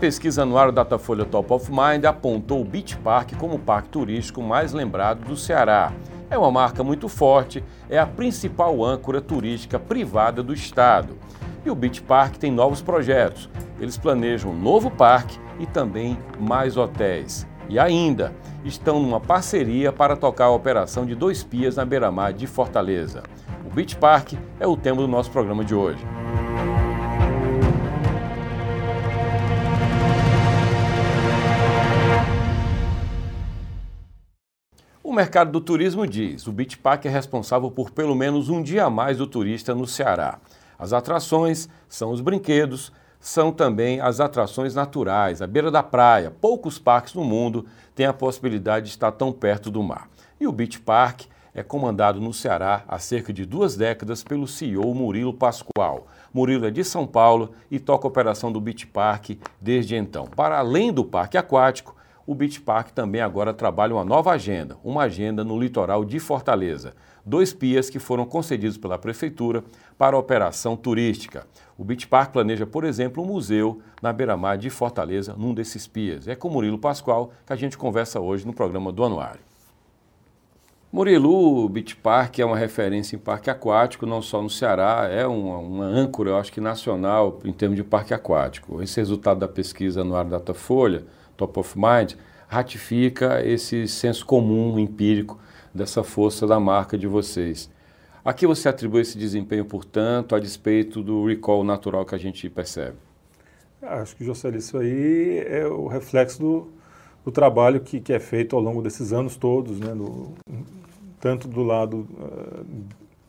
A 0.00 0.08
pesquisa 0.10 0.44
anual 0.44 0.72
Datafolha 0.72 1.26
Top 1.26 1.52
of 1.52 1.70
Mind 1.70 2.06
apontou 2.06 2.62
o 2.62 2.64
Beach 2.64 2.96
Park 2.96 3.34
como 3.36 3.56
o 3.56 3.58
parque 3.58 3.90
turístico 3.90 4.40
mais 4.40 4.72
lembrado 4.72 5.26
do 5.26 5.36
Ceará. 5.36 5.92
É 6.30 6.38
uma 6.38 6.50
marca 6.50 6.82
muito 6.82 7.06
forte, 7.06 7.62
é 7.86 7.98
a 7.98 8.06
principal 8.06 8.82
âncora 8.82 9.20
turística 9.20 9.78
privada 9.78 10.42
do 10.42 10.54
estado. 10.54 11.18
E 11.66 11.70
o 11.70 11.74
Beach 11.74 12.00
Park 12.00 12.36
tem 12.38 12.50
novos 12.50 12.80
projetos. 12.80 13.50
Eles 13.78 13.98
planejam 13.98 14.52
um 14.52 14.58
novo 14.58 14.90
parque 14.90 15.38
e 15.58 15.66
também 15.66 16.16
mais 16.38 16.78
hotéis. 16.78 17.46
E 17.68 17.78
ainda, 17.78 18.32
estão 18.64 18.98
numa 19.00 19.20
parceria 19.20 19.92
para 19.92 20.16
tocar 20.16 20.46
a 20.46 20.50
operação 20.50 21.04
de 21.04 21.14
dois 21.14 21.44
pias 21.44 21.76
na 21.76 21.84
beira-mar 21.84 22.32
de 22.32 22.46
Fortaleza. 22.46 23.22
O 23.66 23.68
Beach 23.68 23.96
Park 23.96 24.32
é 24.58 24.66
o 24.66 24.78
tema 24.78 25.02
do 25.02 25.08
nosso 25.08 25.30
programa 25.30 25.62
de 25.62 25.74
hoje. 25.74 26.02
O 35.10 35.12
mercado 35.12 35.50
do 35.50 35.60
turismo 35.60 36.06
diz: 36.06 36.46
o 36.46 36.52
Beach 36.52 36.78
Park 36.78 37.04
é 37.04 37.08
responsável 37.08 37.68
por 37.68 37.90
pelo 37.90 38.14
menos 38.14 38.48
um 38.48 38.62
dia 38.62 38.84
a 38.84 38.88
mais 38.88 39.18
do 39.18 39.26
turista 39.26 39.74
no 39.74 39.84
Ceará. 39.84 40.38
As 40.78 40.92
atrações 40.92 41.68
são 41.88 42.12
os 42.12 42.20
brinquedos, 42.20 42.92
são 43.18 43.50
também 43.50 44.00
as 44.00 44.20
atrações 44.20 44.72
naturais, 44.72 45.42
à 45.42 45.48
beira 45.48 45.68
da 45.68 45.82
praia. 45.82 46.30
Poucos 46.30 46.78
parques 46.78 47.12
no 47.12 47.24
mundo 47.24 47.66
têm 47.92 48.06
a 48.06 48.12
possibilidade 48.12 48.86
de 48.86 48.92
estar 48.92 49.10
tão 49.10 49.32
perto 49.32 49.68
do 49.68 49.82
mar. 49.82 50.08
E 50.40 50.46
o 50.46 50.52
Beach 50.52 50.78
Park 50.78 51.22
é 51.52 51.64
comandado 51.64 52.20
no 52.20 52.32
Ceará 52.32 52.84
há 52.86 52.96
cerca 53.00 53.32
de 53.32 53.44
duas 53.44 53.74
décadas 53.74 54.22
pelo 54.22 54.46
CEO 54.46 54.94
Murilo 54.94 55.34
Pascoal. 55.34 56.06
Murilo 56.32 56.66
é 56.66 56.70
de 56.70 56.84
São 56.84 57.04
Paulo 57.04 57.50
e 57.68 57.80
toca 57.80 58.06
a 58.06 58.08
operação 58.08 58.52
do 58.52 58.60
Beach 58.60 58.86
Park 58.86 59.30
desde 59.60 59.96
então. 59.96 60.26
Para 60.28 60.60
além 60.60 60.92
do 60.92 61.04
parque 61.04 61.36
aquático, 61.36 61.96
o 62.30 62.34
Beach 62.34 62.60
Park 62.60 62.90
também 62.90 63.20
agora 63.20 63.52
trabalha 63.52 63.92
uma 63.92 64.04
nova 64.04 64.30
agenda, 64.30 64.76
uma 64.84 65.02
agenda 65.02 65.42
no 65.42 65.58
litoral 65.58 66.04
de 66.04 66.20
Fortaleza. 66.20 66.94
Dois 67.26 67.52
pias 67.52 67.90
que 67.90 67.98
foram 67.98 68.24
concedidos 68.24 68.78
pela 68.78 68.96
Prefeitura 68.96 69.64
para 69.98 70.16
operação 70.16 70.76
turística. 70.76 71.44
O 71.76 71.82
Beach 71.82 72.06
Park 72.06 72.30
planeja, 72.30 72.64
por 72.64 72.84
exemplo, 72.84 73.20
um 73.20 73.26
museu 73.26 73.80
na 74.00 74.12
beira-mar 74.12 74.56
de 74.56 74.70
Fortaleza, 74.70 75.34
num 75.36 75.52
desses 75.52 75.88
pias. 75.88 76.28
É 76.28 76.36
com 76.36 76.48
Murilo 76.48 76.78
Pascoal 76.78 77.32
que 77.44 77.52
a 77.52 77.56
gente 77.56 77.76
conversa 77.76 78.20
hoje 78.20 78.46
no 78.46 78.52
programa 78.52 78.92
do 78.92 79.02
Anuário. 79.02 79.40
Murilo, 80.92 81.64
o 81.64 81.68
Beach 81.68 81.96
Park 81.96 82.38
é 82.38 82.44
uma 82.44 82.56
referência 82.56 83.16
em 83.16 83.18
parque 83.18 83.50
aquático, 83.50 84.06
não 84.06 84.22
só 84.22 84.40
no 84.40 84.48
Ceará, 84.48 85.08
é 85.10 85.26
uma, 85.26 85.58
uma 85.58 85.84
âncora, 85.84 86.30
eu 86.30 86.36
acho 86.36 86.52
que 86.52 86.60
nacional, 86.60 87.40
em 87.44 87.52
termos 87.52 87.76
de 87.76 87.82
parque 87.82 88.14
aquático. 88.14 88.80
Esse 88.80 89.00
resultado 89.00 89.40
da 89.40 89.48
pesquisa 89.48 90.04
no 90.04 90.10
Anuário 90.10 90.30
Datafolha 90.30 91.04
top 91.40 91.58
of 91.58 91.78
mind, 91.78 92.12
ratifica 92.46 93.44
esse 93.46 93.88
senso 93.88 94.26
comum, 94.26 94.78
empírico, 94.78 95.38
dessa 95.74 96.02
força 96.02 96.46
da 96.46 96.60
marca 96.60 96.98
de 96.98 97.06
vocês. 97.06 97.70
A 98.22 98.34
que 98.34 98.46
você 98.46 98.68
atribui 98.68 99.00
esse 99.00 99.16
desempenho, 99.16 99.64
portanto, 99.64 100.34
a 100.34 100.38
despeito 100.38 101.02
do 101.02 101.26
recall 101.26 101.64
natural 101.64 102.04
que 102.04 102.14
a 102.14 102.18
gente 102.18 102.50
percebe? 102.50 102.96
Acho 103.80 104.14
que, 104.14 104.24
José, 104.24 104.50
isso 104.50 104.76
aí 104.76 105.38
é 105.46 105.66
o 105.66 105.86
reflexo 105.86 106.38
do, 106.38 106.68
do 107.24 107.30
trabalho 107.30 107.80
que, 107.80 107.98
que, 107.98 108.12
é 108.12 108.20
feito 108.20 108.54
ao 108.54 108.60
longo 108.60 108.82
desses 108.82 109.10
anos 109.10 109.36
todos, 109.36 109.80
né, 109.80 109.94
do, 109.94 110.32
tanto 111.18 111.48
do 111.48 111.62
lado 111.62 112.06
uh, 112.18 112.66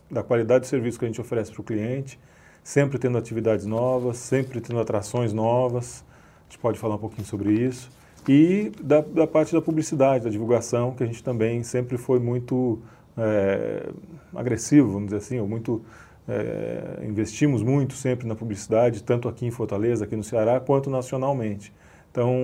da 0.10 0.22
qualidade 0.22 0.66
de 0.66 0.68
serviço 0.68 1.00
que 1.00 1.06
a 1.06 1.08
gente 1.08 1.22
oferece 1.22 1.54
para 1.54 1.62
o 1.62 1.64
cliente, 1.64 2.20
sempre 2.62 3.00
tendo 3.00 3.18
atividades 3.18 3.66
novas, 3.66 4.18
sempre 4.18 4.60
tendo 4.60 4.80
atrações 4.80 5.32
novas, 5.32 6.04
a 6.40 6.44
gente 6.52 6.60
pode 6.60 6.78
falar 6.78 6.96
um 6.96 7.00
pouquinho 7.00 7.26
sobre 7.26 7.54
isso, 7.54 7.90
e 8.28 8.72
da, 8.82 9.02
da, 9.02 9.26
parte 9.26 9.54
da 9.54 9.62
publicidade, 9.62 10.26
da 10.26 10.30
divulgação, 10.30 10.94
que 10.94 11.04
a 11.04 11.06
gente 11.06 11.24
também 11.24 11.64
sempre 11.64 11.98
foi 11.98 12.20
muito 12.20 12.80
é, 13.18 13.90
agressivo, 14.36 14.92
vamos 14.92 15.06
dizer 15.06 15.18
assim, 15.18 15.40
ou 15.40 15.48
muito 15.48 15.82
é, 16.28 17.04
investimos 17.04 17.64
muito 17.64 17.94
sempre 17.94 18.28
na 18.28 18.36
publicidade, 18.36 19.04
tanto 19.04 19.28
aqui 19.28 19.46
em 19.46 19.52
Fortaleza, 19.52 20.06
aqui 20.06 20.16
no 20.16 20.24
Ceará, 20.24 20.60
quanto 20.60 20.90
nacionalmente. 20.90 21.74
Então, 22.12 22.36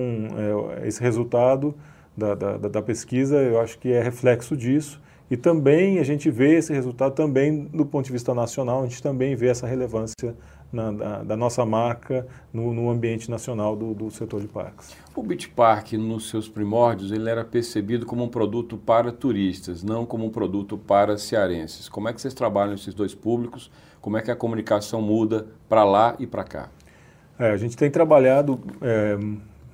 é, 0.80 0.88
esse 0.88 1.00
resultado 1.00 1.74
da, 2.16 2.34
da, 2.34 2.56
da, 2.56 2.82
pesquisa, 2.82 3.36
eu 3.36 3.60
acho 3.60 3.78
que 3.78 3.92
é 3.92 4.02
reflexo 4.02 4.56
disso. 4.56 5.00
E 5.30 5.36
também 5.36 5.98
a 5.98 6.02
gente 6.02 6.30
vê 6.30 6.56
esse 6.56 6.72
resultado 6.72 7.14
também 7.14 7.64
do 7.66 7.84
ponto 7.84 8.06
de 8.06 8.12
vista 8.12 8.34
nacional, 8.34 8.82
a 8.82 8.86
gente 8.86 9.02
também 9.02 9.36
vê 9.36 9.48
essa 9.48 9.66
relevância 9.66 10.34
na, 10.72 10.90
da, 10.90 11.22
da, 11.22 11.36
nossa 11.36 11.64
marca 11.64 12.26
no, 12.52 12.72
no 12.74 12.90
ambiente 12.90 13.30
nacional 13.30 13.74
do, 13.74 13.94
do, 13.94 14.10
setor 14.10 14.40
de 14.40 14.48
parques. 14.48 14.94
O 15.14 15.22
Beach 15.22 15.48
Park, 15.48 15.92
nos 15.94 16.28
seus 16.28 16.48
primórdios, 16.48 17.10
ele 17.10 17.28
era 17.28 17.44
percebido 17.44 18.04
como 18.04 18.24
um 18.24 18.28
produto 18.28 18.76
para 18.76 19.10
turistas, 19.10 19.82
não 19.82 20.04
como 20.04 20.26
um 20.26 20.30
produto 20.30 20.76
para 20.76 21.16
cearenses. 21.16 21.88
Como 21.88 22.08
é 22.08 22.12
que 22.12 22.20
vocês 22.20 22.34
trabalham 22.34 22.74
esses 22.74 22.94
dois 22.94 23.14
públicos? 23.14 23.70
Como 24.00 24.16
é 24.16 24.22
que 24.22 24.30
a 24.30 24.36
comunicação 24.36 25.00
muda 25.00 25.46
para 25.68 25.84
lá 25.84 26.14
e 26.18 26.26
para 26.26 26.44
cá? 26.44 26.68
É, 27.38 27.50
a 27.50 27.56
gente 27.56 27.76
tem 27.76 27.90
trabalhado 27.90 28.60
é, 28.82 29.16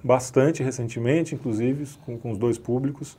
bastante 0.03 0.63
recentemente, 0.63 1.35
inclusive, 1.35 1.87
com, 2.05 2.19
com 2.19 2.31
os 2.31 2.39
dois 2.39 2.59
públicos. 2.59 3.19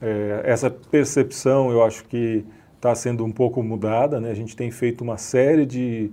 É, 0.00 0.42
essa 0.44 0.70
percepção, 0.70 1.70
eu 1.70 1.82
acho 1.82 2.04
que 2.04 2.44
está 2.74 2.94
sendo 2.94 3.24
um 3.24 3.32
pouco 3.32 3.62
mudada. 3.62 4.20
Né? 4.20 4.30
A 4.30 4.34
gente 4.34 4.54
tem 4.54 4.70
feito 4.70 5.02
uma 5.02 5.16
série 5.16 5.64
de 5.64 6.10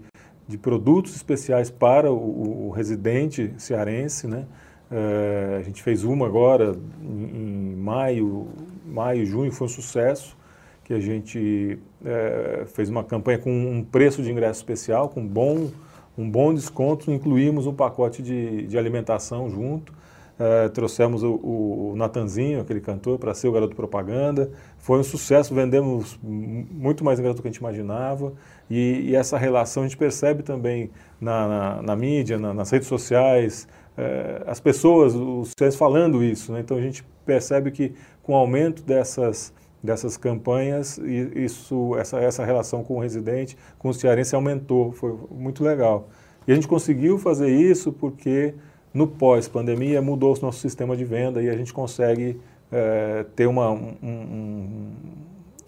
de 0.51 0.57
produtos 0.57 1.15
especiais 1.15 1.71
para 1.71 2.11
o, 2.11 2.67
o 2.67 2.69
residente 2.69 3.53
cearense, 3.57 4.27
né? 4.27 4.45
É, 4.91 5.57
a 5.57 5.61
gente 5.63 5.81
fez 5.81 6.03
uma 6.03 6.25
agora 6.25 6.75
em, 7.01 7.71
em, 7.71 7.75
maio, 7.77 8.49
maio, 8.85 9.25
junho, 9.25 9.49
foi 9.49 9.67
um 9.67 9.69
sucesso, 9.69 10.37
que 10.83 10.93
a 10.93 10.99
gente 10.99 11.79
é, 12.03 12.65
fez 12.67 12.89
uma 12.89 13.01
campanha 13.01 13.37
com 13.37 13.49
um 13.49 13.81
preço 13.81 14.21
de 14.21 14.29
ingresso 14.29 14.59
especial, 14.59 15.07
com 15.07 15.25
bom, 15.25 15.71
um 16.17 16.29
bom 16.29 16.53
desconto, 16.53 17.09
incluímos 17.09 17.65
um 17.65 17.73
pacote 17.73 18.21
de, 18.21 18.67
de 18.67 18.77
alimentação 18.77 19.49
junto, 19.49 19.93
é, 20.41 20.69
trouxemos 20.69 21.21
o, 21.21 21.33
o, 21.33 21.93
Natanzinho, 21.95 22.61
aquele 22.61 22.81
cantor, 22.81 23.19
para 23.19 23.31
ser 23.35 23.47
o 23.47 23.51
garoto 23.51 23.75
propaganda. 23.75 24.49
Foi 24.79 24.97
um 24.97 25.03
sucesso, 25.03 25.53
vendemos 25.53 26.19
muito 26.23 27.05
mais 27.05 27.19
ingresso 27.19 27.35
do 27.35 27.43
que 27.43 27.47
a 27.47 27.51
gente 27.51 27.59
imaginava. 27.59 28.33
E, 28.67 29.09
e 29.09 29.15
essa 29.15 29.37
relação 29.37 29.83
a 29.83 29.85
gente 29.85 29.97
percebe 29.97 30.41
também 30.41 30.89
na, 31.19 31.47
na, 31.47 31.81
na 31.83 31.95
mídia, 31.95 32.39
na, 32.39 32.55
nas 32.55 32.71
redes 32.71 32.87
sociais, 32.87 33.67
é, 33.95 34.41
as 34.47 34.59
pessoas, 34.59 35.13
os 35.13 35.53
ciências 35.55 35.75
falando 35.75 36.23
isso. 36.23 36.51
Né? 36.51 36.61
Então 36.61 36.75
a 36.75 36.81
gente 36.81 37.05
percebe 37.23 37.69
que 37.69 37.93
com 38.23 38.33
o 38.33 38.35
aumento 38.35 38.81
dessas, 38.81 39.53
dessas 39.83 40.17
campanhas, 40.17 40.97
isso, 41.35 41.95
essa, 41.97 42.19
essa 42.19 42.43
relação 42.43 42.83
com 42.83 42.95
o 42.95 42.99
residente, 42.99 43.55
com 43.77 43.89
o 43.89 43.93
cearense 43.93 44.33
aumentou, 44.33 44.91
foi 44.91 45.15
muito 45.29 45.63
legal. 45.63 46.09
E 46.47 46.51
a 46.51 46.55
gente 46.55 46.67
conseguiu 46.67 47.19
fazer 47.19 47.49
isso 47.49 47.93
porque 47.93 48.55
no 48.93 49.07
pós-pandemia 49.07 50.01
mudou 50.01 50.35
o 50.35 50.41
nosso 50.41 50.59
sistema 50.59 50.97
de 50.97 51.05
venda 51.05 51.41
e 51.41 51.49
a 51.49 51.55
gente 51.55 51.73
consegue 51.73 52.39
é, 52.71 53.25
ter 53.35 53.47
uma, 53.47 53.69
um, 53.69 53.95
um, 54.03 54.91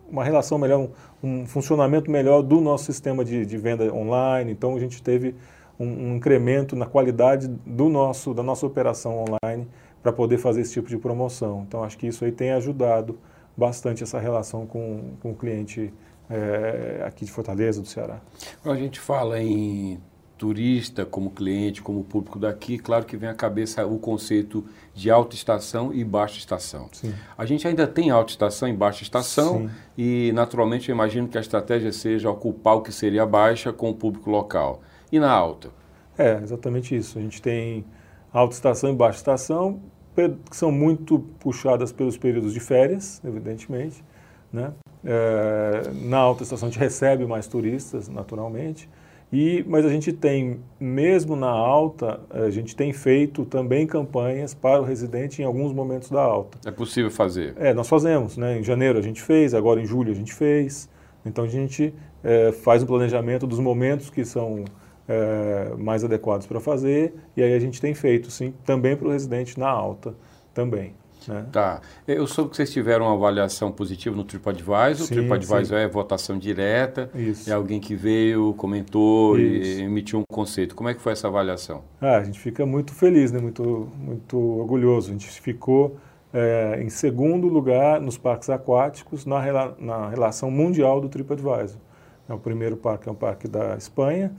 uma 0.09 0.23
relação 0.23 0.57
melhor, 0.57 0.89
um, 1.23 1.45
funcionamento 1.45 2.11
melhor 2.11 2.41
do 2.41 2.59
nosso 2.61 2.85
sistema 2.85 3.23
de, 3.23 3.45
de 3.45 3.57
venda 3.57 3.93
online. 3.93 4.51
Então 4.51 4.75
a 4.75 4.79
gente 4.79 5.01
teve 5.01 5.35
um, 5.79 5.85
um, 5.85 6.15
incremento 6.15 6.75
na 6.75 6.85
qualidade 6.85 7.47
do 7.47 7.89
nosso, 7.89 8.33
da 8.33 8.43
nossa 8.43 8.65
operação 8.65 9.23
online 9.23 9.67
para 10.01 10.11
poder 10.11 10.37
fazer 10.37 10.61
esse 10.61 10.73
tipo 10.73 10.89
de 10.89 10.97
promoção. 10.97 11.63
Então 11.67 11.83
acho 11.83 11.97
que 11.97 12.07
isso 12.07 12.25
aí 12.25 12.31
tem 12.31 12.51
ajudado 12.51 13.17
bastante 13.55 14.03
essa 14.03 14.19
relação 14.19 14.65
com, 14.65 15.13
com 15.21 15.31
o 15.31 15.35
cliente 15.35 15.93
é, 16.29 17.03
aqui 17.05 17.25
de 17.25 17.31
Fortaleza, 17.31 17.81
do 17.81 17.87
Ceará. 17.87 18.19
Quando 18.61 18.75
a 18.75 18.79
gente 18.79 18.99
fala 18.99 19.41
em 19.41 19.99
turista, 20.43 21.05
como 21.05 21.29
cliente, 21.29 21.81
como 21.81 22.03
público 22.03 22.37
daqui, 22.37 22.77
claro 22.77 23.05
que 23.05 23.15
vem 23.15 23.29
à 23.29 23.33
cabeça 23.33 23.85
o 23.85 23.97
conceito 23.97 24.65
de 24.93 25.09
alta 25.09 25.37
estação 25.37 25.93
e 25.93 26.03
baixa 26.03 26.37
estação. 26.37 26.89
Sim. 26.91 27.13
A 27.37 27.45
gente 27.45 27.65
ainda 27.65 27.87
tem 27.87 28.09
alta 28.09 28.31
estação 28.31 28.67
e 28.67 28.73
baixa 28.73 29.03
estação 29.03 29.59
Sim. 29.59 29.69
e, 29.97 30.33
naturalmente, 30.33 30.89
eu 30.89 30.95
imagino 30.95 31.29
que 31.29 31.37
a 31.37 31.41
estratégia 31.41 31.93
seja 31.93 32.29
ocupar 32.29 32.75
o 32.75 32.81
que 32.81 32.91
seria 32.91 33.25
baixa 33.25 33.71
com 33.71 33.89
o 33.89 33.95
público 33.95 34.29
local. 34.29 34.81
E 35.09 35.17
na 35.17 35.31
alta? 35.31 35.69
É, 36.17 36.37
exatamente 36.43 36.93
isso. 36.93 37.17
A 37.17 37.21
gente 37.21 37.41
tem 37.41 37.85
alta 38.33 38.53
estação 38.53 38.89
e 38.89 38.93
baixa 38.93 39.19
estação, 39.19 39.79
que 40.13 40.57
são 40.57 40.73
muito 40.73 41.19
puxadas 41.39 41.93
pelos 41.93 42.17
períodos 42.17 42.53
de 42.53 42.59
férias, 42.59 43.21
evidentemente. 43.23 44.03
Né? 44.51 44.73
É, 45.05 45.89
na 46.01 46.17
alta 46.17 46.43
estação 46.43 46.67
a 46.67 46.69
gente 46.69 46.81
recebe 46.81 47.25
mais 47.25 47.47
turistas, 47.47 48.09
naturalmente. 48.09 48.89
E, 49.33 49.65
mas 49.67 49.83
a 49.83 49.89
gente 49.89 50.13
tem, 50.13 50.59
mesmo 50.79 51.35
na 51.35 51.49
alta, 51.49 52.19
a 52.29 52.51
gente 52.51 52.75
tem 52.75 52.93
feito 52.93 53.43
também 53.45 53.87
campanhas 53.87 54.53
para 54.53 54.79
o 54.79 54.85
residente 54.85 55.41
em 55.41 55.45
alguns 55.45 55.73
momentos 55.73 56.11
da 56.11 56.21
alta. 56.21 56.59
É 56.63 56.71
possível 56.71 57.09
fazer? 57.09 57.55
É, 57.57 57.73
nós 57.73 57.89
fazemos. 57.89 58.37
Né? 58.37 58.59
Em 58.59 58.63
janeiro 58.63 58.99
a 58.99 59.01
gente 59.01 59.23
fez, 59.23 59.55
agora 59.55 59.81
em 59.81 59.87
julho 59.87 60.11
a 60.11 60.15
gente 60.15 60.31
fez. 60.31 60.87
Então 61.25 61.45
a 61.45 61.47
gente 61.47 61.91
é, 62.23 62.51
faz 62.51 62.83
um 62.83 62.85
planejamento 62.85 63.47
dos 63.47 63.57
momentos 63.59 64.11
que 64.11 64.23
são 64.23 64.65
é, 65.07 65.73
mais 65.79 66.03
adequados 66.03 66.45
para 66.45 66.59
fazer, 66.59 67.15
e 67.35 67.41
aí 67.41 67.55
a 67.55 67.59
gente 67.59 67.81
tem 67.81 67.95
feito, 67.95 68.29
sim, 68.29 68.53
também 68.63 68.95
para 68.95 69.07
o 69.07 69.11
residente 69.11 69.59
na 69.59 69.67
alta 69.67 70.13
também. 70.53 70.93
Né? 71.31 71.45
Tá. 71.51 71.81
Eu 72.07 72.25
soube 72.27 72.51
que 72.51 72.57
vocês 72.57 72.71
tiveram 72.71 73.05
uma 73.05 73.13
avaliação 73.13 73.71
positiva 73.71 74.15
no 74.15 74.23
TripAdvisor. 74.23 74.95
Sim, 74.95 75.03
o 75.03 75.17
TripAdvisor 75.17 75.77
sim. 75.79 75.83
é 75.83 75.87
votação 75.87 76.37
direta. 76.37 77.09
Isso. 77.15 77.49
É 77.49 77.53
alguém 77.53 77.79
que 77.79 77.95
veio, 77.95 78.53
comentou 78.55 79.37
Isso. 79.37 79.79
e 79.79 79.83
emitiu 79.83 80.19
um 80.19 80.23
conceito. 80.31 80.75
Como 80.75 80.89
é 80.89 80.93
que 80.93 81.01
foi 81.01 81.13
essa 81.13 81.27
avaliação? 81.27 81.83
Ah, 82.01 82.17
a 82.17 82.23
gente 82.23 82.39
fica 82.39 82.65
muito 82.65 82.93
feliz, 82.93 83.31
né? 83.31 83.39
muito, 83.39 83.89
muito 83.97 84.37
orgulhoso. 84.37 85.09
A 85.09 85.13
gente 85.13 85.29
ficou 85.29 85.97
é, 86.33 86.79
em 86.81 86.89
segundo 86.89 87.47
lugar 87.47 88.01
nos 88.01 88.17
parques 88.17 88.49
aquáticos 88.49 89.25
na, 89.25 89.39
rela 89.39 89.75
na 89.79 90.09
relação 90.09 90.49
mundial 90.49 90.99
do 90.99 91.07
TripAdvisor. 91.07 91.79
É, 92.27 92.33
o 92.33 92.39
primeiro 92.39 92.75
parque 92.75 93.07
é 93.07 93.11
um 93.11 93.15
parque 93.15 93.47
da 93.47 93.75
Espanha, 93.75 94.31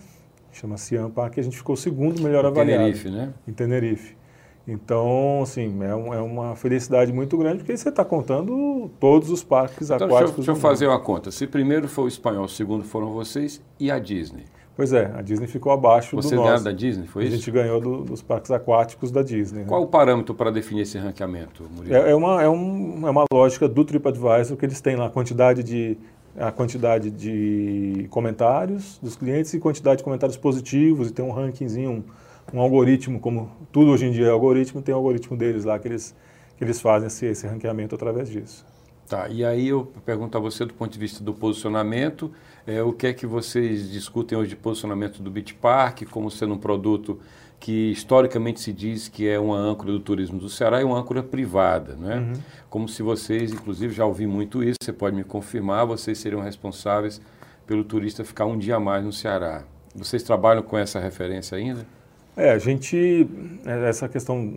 chama 0.53 0.77
Cian 0.77 1.11
Parque, 1.11 1.39
e 1.39 1.41
a 1.41 1.45
gente 1.45 1.57
ficou 1.57 1.75
o 1.75 1.79
segundo 1.79 2.23
melhor 2.23 2.45
em 2.45 2.49
avaliado. 2.49 2.83
Tenerife, 2.83 3.11
né? 3.11 3.33
Em 3.47 3.53
Tenerife. 3.53 4.17
Então, 4.66 5.43
assim, 5.43 5.82
é, 5.82 5.94
um, 5.94 6.14
é 6.14 6.20
uma 6.20 6.56
felicidade 6.56 7.12
muito 7.12 7.37
grande, 7.37 7.58
porque 7.58 7.76
você 7.76 7.90
está 7.90 8.05
contando 8.05 8.90
todos 8.99 9.31
os 9.31 9.44
parques 9.44 9.90
então, 9.90 10.06
aquáticos. 10.06 10.19
Deixa, 10.19 10.32
eu, 10.32 10.37
deixa 10.37 10.50
eu 10.52 10.56
fazer 10.56 10.87
uma 10.87 10.99
conta. 10.99 11.31
Se 11.31 11.46
primeiro 11.46 11.87
foi 11.87 12.05
o 12.05 12.08
espanhol, 12.08 12.49
segundo 12.49 12.82
foram 12.82 13.12
vocês 13.12 13.62
e 13.78 13.90
a 13.90 13.99
Disney. 13.99 14.44
Pois 14.76 14.93
é, 14.93 15.12
a 15.14 15.22
Disney 15.22 15.46
ficou 15.46 15.70
abaixo 15.70 16.16
do 16.16 16.16
nosso. 16.16 16.31
ganharam 16.31 16.62
da 16.62 16.72
Disney, 16.72 17.06
foi 17.06 17.25
isso? 17.25 17.34
A 17.34 17.37
gente 17.37 17.50
ganhou 17.50 17.81
do, 17.81 18.02
dos 18.02 18.22
parques 18.22 18.50
aquáticos 18.50 19.11
da 19.12 19.22
Disney. 19.22 19.61
Né? 19.61 19.66
Qual 19.69 19.82
o 19.82 19.87
parâmetro 19.87 20.34
para 20.34 20.50
definir 20.50 20.82
esse 20.82 20.99
ranqueamento, 20.99 21.64
Murilo? 21.76 21.94
É, 21.94 22.11
é, 22.11 22.14
uma, 22.14 22.43
é, 22.43 22.49
um, 22.49 23.06
é 23.06 23.11
uma 23.11 23.25
lógica 23.32 23.69
do 23.69 23.84
TripAdvisor 23.84 24.56
que 24.56 24.66
eles 24.66 24.81
têm 24.81 24.96
lá 24.96 25.06
a 25.06 25.11
quantidade 25.11 25.62
de, 25.62 25.96
a 26.37 26.50
quantidade 26.50 27.08
de 27.11 28.08
comentários 28.11 28.99
dos 29.00 29.14
clientes 29.14 29.55
e 29.55 29.61
quantidade 29.61 29.99
de 29.99 30.05
comentários 30.05 30.37
positivos 30.37 31.08
e 31.08 31.12
tem 31.12 31.25
um 31.25 31.31
rankingzinho, 31.31 31.90
um, 31.93 32.02
um 32.55 32.61
algoritmo, 32.61 33.19
como 33.19 33.51
tudo 33.73 33.91
hoje 33.91 34.06
em 34.06 34.12
dia 34.12 34.27
é 34.27 34.31
algoritmo, 34.31 34.81
tem 34.81 34.95
um 34.95 34.99
algoritmo 34.99 35.37
deles 35.37 35.65
lá 35.65 35.77
que 35.77 35.89
eles, 35.89 36.15
que 36.56 36.62
eles 36.62 36.81
fazem 36.81 37.09
esse, 37.09 37.27
esse 37.27 37.47
ranqueamento 37.49 37.97
através 37.97 38.31
disso. 38.31 38.65
Tá, 39.09 39.29
e 39.29 39.45
aí 39.45 39.69
eu 39.69 39.93
pergunto 40.06 40.39
a 40.39 40.41
você 40.41 40.65
do 40.65 40.73
ponto 40.73 40.93
de 40.93 40.99
vista 40.99 41.23
do 41.23 41.35
posicionamento, 41.35 42.31
é, 42.65 42.81
o 42.81 42.93
que 42.93 43.09
é 43.09 43.12
que 43.12 43.27
vocês 43.27 43.91
discutem 43.91 44.39
hoje 44.39 44.51
de 44.51 44.56
posicionamento 44.56 45.21
do 45.21 45.31
Beach 45.31 45.53
Park 45.55 46.05
como 46.11 46.31
sendo 46.31 46.55
um 46.55 46.59
produto 46.59 47.19
que 47.59 47.91
historicamente 47.91 48.61
se 48.61 48.73
diz 48.73 49.09
que 49.09 49.29
é 49.29 49.39
uma 49.39 49.57
âncora 49.57 49.91
do 49.91 50.00
turismo 50.00 50.39
do 50.39 50.49
Ceará 50.49 50.81
e 50.81 50.85
uma 50.85 50.99
âncora 50.99 51.23
privada, 51.23 51.97
né? 51.97 52.19
Uhum. 52.19 52.33
Como 52.71 52.89
se 52.89 53.03
vocês, 53.03 53.53
inclusive, 53.53 53.93
já 53.93 54.07
ouvi 54.07 54.27
muito 54.27 54.62
isso, 54.62 54.77
você 54.83 54.93
pode 54.93 55.17
me 55.17 55.25
confirmar, 55.25 55.87
vocês 55.87 56.19
seriam 56.19 56.41
responsáveis 56.41 57.21
pelo 57.67 57.83
turista 57.83 58.25
ficar 58.25 58.47
um 58.47 58.57
dia 58.57 58.77
a 58.77 58.81
mais 58.81 59.05
no 59.05 59.12
Ceará. 59.12 59.65
Vocês 59.95 60.23
trabalham 60.23 60.62
com 60.62 60.77
essa 60.77 61.00
referência 61.00 61.57
ainda? 61.57 61.87
É, 62.37 62.51
a 62.51 62.59
gente, 62.59 63.29
é, 63.65 63.89
essa 63.89 64.09
questão 64.09 64.53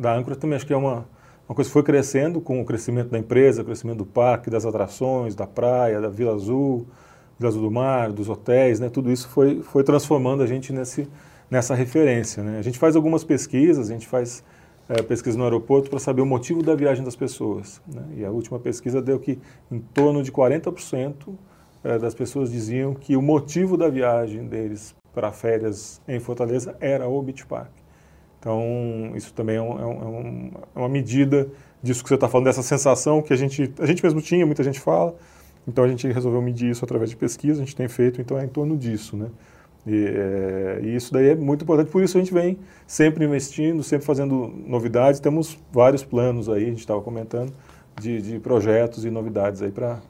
da 0.00 0.14
âncora 0.14 0.34
também 0.36 0.56
acho 0.56 0.66
que 0.66 0.72
é 0.72 0.76
uma, 0.76 1.06
uma 1.48 1.54
coisa 1.54 1.68
que 1.68 1.72
foi 1.72 1.82
crescendo 1.82 2.40
com 2.40 2.60
o 2.60 2.64
crescimento 2.64 3.10
da 3.10 3.18
empresa, 3.18 3.62
o 3.62 3.64
crescimento 3.64 3.98
do 3.98 4.06
parque, 4.06 4.50
das 4.50 4.66
atrações, 4.66 5.34
da 5.34 5.46
praia, 5.46 6.00
da 6.00 6.08
Vila 6.08 6.34
Azul, 6.34 6.86
Vila 7.38 7.50
Azul 7.50 7.62
do 7.62 7.70
Mar, 7.70 8.12
dos 8.12 8.28
hotéis, 8.28 8.80
né? 8.80 8.88
Tudo 8.88 9.12
isso 9.12 9.28
foi, 9.28 9.62
foi 9.62 9.84
transformando 9.84 10.42
a 10.42 10.46
gente 10.46 10.72
nesse, 10.72 11.08
nessa 11.50 11.74
referência, 11.74 12.42
né? 12.42 12.58
A 12.58 12.62
gente 12.62 12.78
faz 12.78 12.96
algumas 12.96 13.22
pesquisas, 13.22 13.90
a 13.90 13.92
gente 13.92 14.06
faz 14.06 14.42
é, 14.88 15.02
pesquisa 15.02 15.38
no 15.38 15.44
aeroporto 15.44 15.88
para 15.88 15.98
saber 15.98 16.22
o 16.22 16.26
motivo 16.26 16.62
da 16.62 16.74
viagem 16.74 17.04
das 17.04 17.16
pessoas. 17.16 17.80
Né? 17.86 18.02
E 18.16 18.24
a 18.24 18.30
última 18.30 18.58
pesquisa 18.58 19.00
deu 19.00 19.18
que 19.18 19.38
em 19.70 19.78
torno 19.78 20.22
de 20.22 20.30
40% 20.30 21.14
é, 21.82 21.98
das 21.98 22.14
pessoas 22.14 22.50
diziam 22.50 22.94
que 22.94 23.16
o 23.16 23.22
motivo 23.22 23.76
da 23.76 23.88
viagem 23.88 24.46
deles 24.46 24.94
para 25.14 25.30
férias 25.32 26.00
em 26.06 26.18
Fortaleza 26.18 26.76
era 26.80 27.08
o 27.08 27.22
Beach 27.22 27.46
Park. 27.46 27.70
Então, 28.40 29.12
isso 29.14 29.32
também 29.32 29.56
é, 29.56 29.62
um, 29.62 29.80
é, 29.80 29.86
um, 29.86 30.50
é, 30.54 30.58
é 30.74 30.78
uma 30.78 30.88
medida 30.88 31.48
disso 31.82 32.02
que 32.02 32.08
você 32.08 32.14
está 32.14 32.28
falando, 32.28 32.46
dessa 32.46 32.62
sensação 32.62 33.22
que 33.22 33.32
a 33.32 33.36
gente, 33.36 33.72
a 33.78 33.86
gente 33.86 34.02
mesmo 34.02 34.20
tinha, 34.20 34.44
muita 34.44 34.62
gente 34.62 34.80
fala. 34.80 35.14
Então, 35.66 35.82
a 35.84 35.88
gente 35.88 36.06
resolveu 36.08 36.42
medir 36.42 36.70
isso 36.70 36.84
através 36.84 37.08
de 37.08 37.16
pesquisa, 37.16 37.62
a 37.62 37.64
gente 37.64 37.74
tem 37.74 37.88
feito, 37.88 38.20
então 38.20 38.38
é 38.38 38.44
em 38.44 38.48
torno 38.48 38.76
disso, 38.76 39.16
né? 39.16 39.28
E, 39.86 40.06
é, 40.06 40.80
e, 40.82 40.96
isso 40.96 41.12
daí 41.12 41.28
é 41.28 41.34
muito 41.34 41.62
importante, 41.62 41.90
por 41.90 42.02
isso 42.02 42.16
a 42.16 42.20
gente 42.20 42.32
vem 42.32 42.58
sempre 42.86 43.24
investindo, 43.24 43.82
sempre 43.82 44.06
fazendo 44.06 44.52
novidades. 44.66 45.20
Temos 45.20 45.58
vários 45.72 46.02
planos 46.02 46.48
aí, 46.48 46.64
a 46.64 46.68
gente 46.68 46.80
estava 46.80 47.00
comentando, 47.00 47.52
de, 48.00 48.20
de, 48.20 48.38
projetos 48.40 49.04
e 49.04 49.10
novidades 49.10 49.62
aí 49.62 49.70
para 49.70 50.00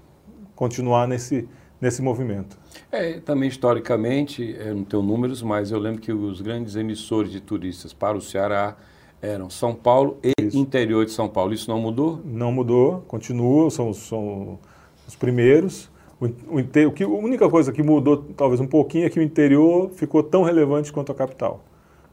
continuar 0.55 1.07
nesse, 1.07 1.49
nesse 1.81 2.01
movimento. 2.03 2.57
É, 2.91 3.21
também 3.21 3.49
historicamente, 3.49 4.57
eu 4.59 4.75
não 4.75 4.85
tenho 4.85 5.03
números, 5.03 5.43
mas 5.43 5.71
eu 5.71 5.79
lembro 5.79 6.01
que 6.01 6.13
os 6.13 6.41
grandes 6.41 6.77
emissores 6.77 7.31
de 7.31 7.41
turistas 7.41 7.93
para 7.93 8.17
o 8.17 8.21
Ceará 8.21 8.77
eram 9.21 9.49
São 9.49 9.75
Paulo 9.75 10.19
e 10.23 10.33
Isso. 10.41 10.57
interior 10.57 11.05
de 11.05 11.11
São 11.11 11.29
Paulo. 11.29 11.53
Isso 11.53 11.71
não 11.71 11.81
mudou? 11.81 12.21
Não 12.25 12.53
mudou, 12.53 13.03
continua, 13.09 13.71
são, 13.71 13.93
são 13.93 14.59
os 15.07 15.17
primeiros. 15.17 15.91
O, 16.21 16.27
o, 16.27 16.89
o 16.89 16.93
que, 16.93 17.05
a 17.05 17.09
única 17.09 17.49
coisa 17.49 17.73
que 17.73 17.83
mudou 17.83 18.19
talvez 18.37 18.61
um 18.61 18.67
pouquinho 18.67 19.07
é 19.07 19.11
que 19.11 19.19
o 19.19 19.23
interior 19.23 19.91
ficou 19.91 20.23
tão 20.23 20.43
relevante 20.43 20.93
quanto 20.93 21.11
a 21.11 21.15
capital. 21.15 21.65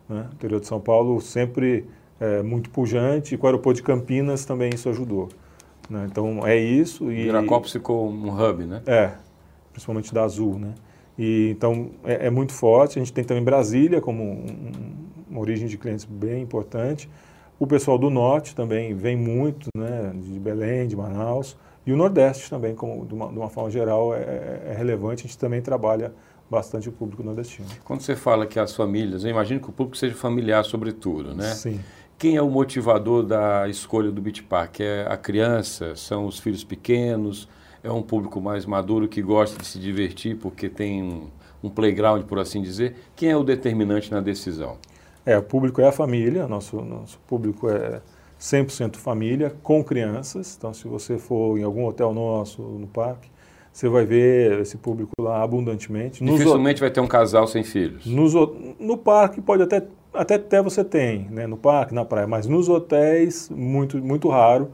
Né? 0.07 0.27
O 0.31 0.35
interior 0.35 0.59
de 0.59 0.67
São 0.67 0.79
Paulo 0.79 1.21
sempre 1.21 1.85
é, 2.19 2.41
muito 2.41 2.69
pujante 2.69 3.35
e 3.35 3.37
com 3.37 3.45
o 3.45 3.47
aeroporto 3.47 3.77
de 3.77 3.83
Campinas 3.83 4.45
também 4.45 4.69
isso 4.73 4.89
ajudou. 4.89 5.29
Né? 5.89 6.07
Então 6.09 6.45
é 6.45 6.57
isso. 6.57 7.11
E 7.11 7.23
Viracopos 7.23 7.71
ficou 7.71 8.09
um 8.09 8.29
hub, 8.29 8.65
né? 8.65 8.81
É, 8.85 9.11
principalmente 9.81 10.13
da 10.13 10.23
Azul, 10.23 10.59
né? 10.59 10.73
E, 11.17 11.49
então, 11.49 11.91
é, 12.03 12.27
é, 12.27 12.29
muito 12.29 12.53
forte. 12.53 12.99
A 12.99 13.01
gente 13.01 13.11
tem 13.11 13.23
também 13.23 13.43
Brasília 13.43 13.99
como 13.99 14.23
um, 14.23 14.45
uma 15.29 15.39
origem 15.39 15.67
de 15.67 15.77
clientes 15.77 16.05
bem 16.05 16.41
importante. 16.41 17.09
O 17.59 17.67
pessoal 17.67 17.97
do 17.97 18.09
Norte 18.09 18.55
também 18.55 18.93
vem 18.93 19.15
muito, 19.15 19.69
né? 19.75 20.13
De 20.15 20.39
Belém, 20.39 20.87
de 20.87 20.95
Manaus. 20.95 21.57
E 21.85 21.91
o 21.91 21.97
Nordeste 21.97 22.49
também, 22.49 22.75
como, 22.75 23.05
de, 23.05 23.13
uma, 23.13 23.27
de 23.27 23.37
uma 23.37 23.49
forma 23.49 23.69
geral, 23.69 24.13
é, 24.13 24.19
é, 24.19 24.61
é 24.71 24.73
relevante. 24.77 25.25
A 25.25 25.27
gente 25.27 25.37
também 25.37 25.61
trabalha 25.61 26.13
bastante 26.49 26.89
o 26.89 26.91
público 26.91 27.23
nordestino. 27.23 27.67
Quando 27.85 28.01
você 28.01 28.15
fala 28.15 28.45
que 28.45 28.59
as 28.59 28.75
famílias, 28.75 29.23
eu 29.23 29.31
imagino 29.31 29.59
que 29.61 29.69
o 29.69 29.71
público 29.71 29.95
seja 29.97 30.13
familiar 30.15 30.63
sobretudo, 30.65 31.33
né? 31.33 31.53
Sim. 31.53 31.79
Quem 32.17 32.35
é 32.35 32.41
o 32.41 32.49
motivador 32.49 33.23
da 33.23 33.67
escolha 33.69 34.11
do 34.11 34.21
Beach 34.21 34.43
Park? 34.43 34.81
É 34.81 35.07
a 35.09 35.17
criança? 35.17 35.95
São 35.95 36.25
os 36.25 36.39
filhos 36.39 36.63
pequenos? 36.63 37.47
É 37.83 37.91
um 37.91 38.01
público 38.01 38.39
mais 38.39 38.65
maduro 38.65 39.07
que 39.07 39.21
gosta 39.21 39.57
de 39.57 39.65
se 39.65 39.79
divertir 39.79 40.37
porque 40.37 40.69
tem 40.69 41.01
um, 41.03 41.27
um 41.63 41.69
playground, 41.69 42.23
por 42.23 42.39
assim 42.39 42.61
dizer. 42.61 42.95
Quem 43.15 43.29
é 43.29 43.37
o 43.37 43.43
determinante 43.43 44.11
na 44.11 44.21
decisão? 44.21 44.77
É, 45.25 45.37
o 45.37 45.43
público 45.43 45.81
é 45.81 45.87
a 45.87 45.91
família, 45.91 46.47
nosso, 46.47 46.81
nosso 46.81 47.19
público 47.27 47.69
é 47.69 48.01
100% 48.39 48.95
família, 48.95 49.53
com 49.61 49.83
crianças. 49.83 50.55
Então, 50.57 50.73
se 50.73 50.87
você 50.87 51.17
for 51.17 51.57
em 51.57 51.63
algum 51.63 51.85
hotel 51.85 52.13
nosso, 52.13 52.61
no 52.61 52.87
parque, 52.87 53.29
você 53.71 53.87
vai 53.87 54.05
ver 54.05 54.59
esse 54.59 54.77
público 54.77 55.11
lá 55.19 55.41
abundantemente. 55.41 56.23
Dificilmente 56.23 56.81
vai 56.81 56.89
ter 56.89 56.99
um 56.99 57.07
casal 57.07 57.47
sem 57.47 57.63
filhos. 57.63 58.05
Nos, 58.05 58.33
no 58.79 58.97
parque 58.97 59.39
pode 59.39 59.63
até, 59.63 59.83
até, 60.13 60.35
até 60.35 60.61
você 60.61 60.83
tem, 60.83 61.27
né? 61.29 61.47
no 61.47 61.55
parque, 61.55 61.93
na 61.93 62.03
praia, 62.03 62.27
mas 62.27 62.47
nos 62.47 62.67
hotéis, 62.67 63.49
muito, 63.49 63.97
muito 63.99 64.27
raro. 64.27 64.71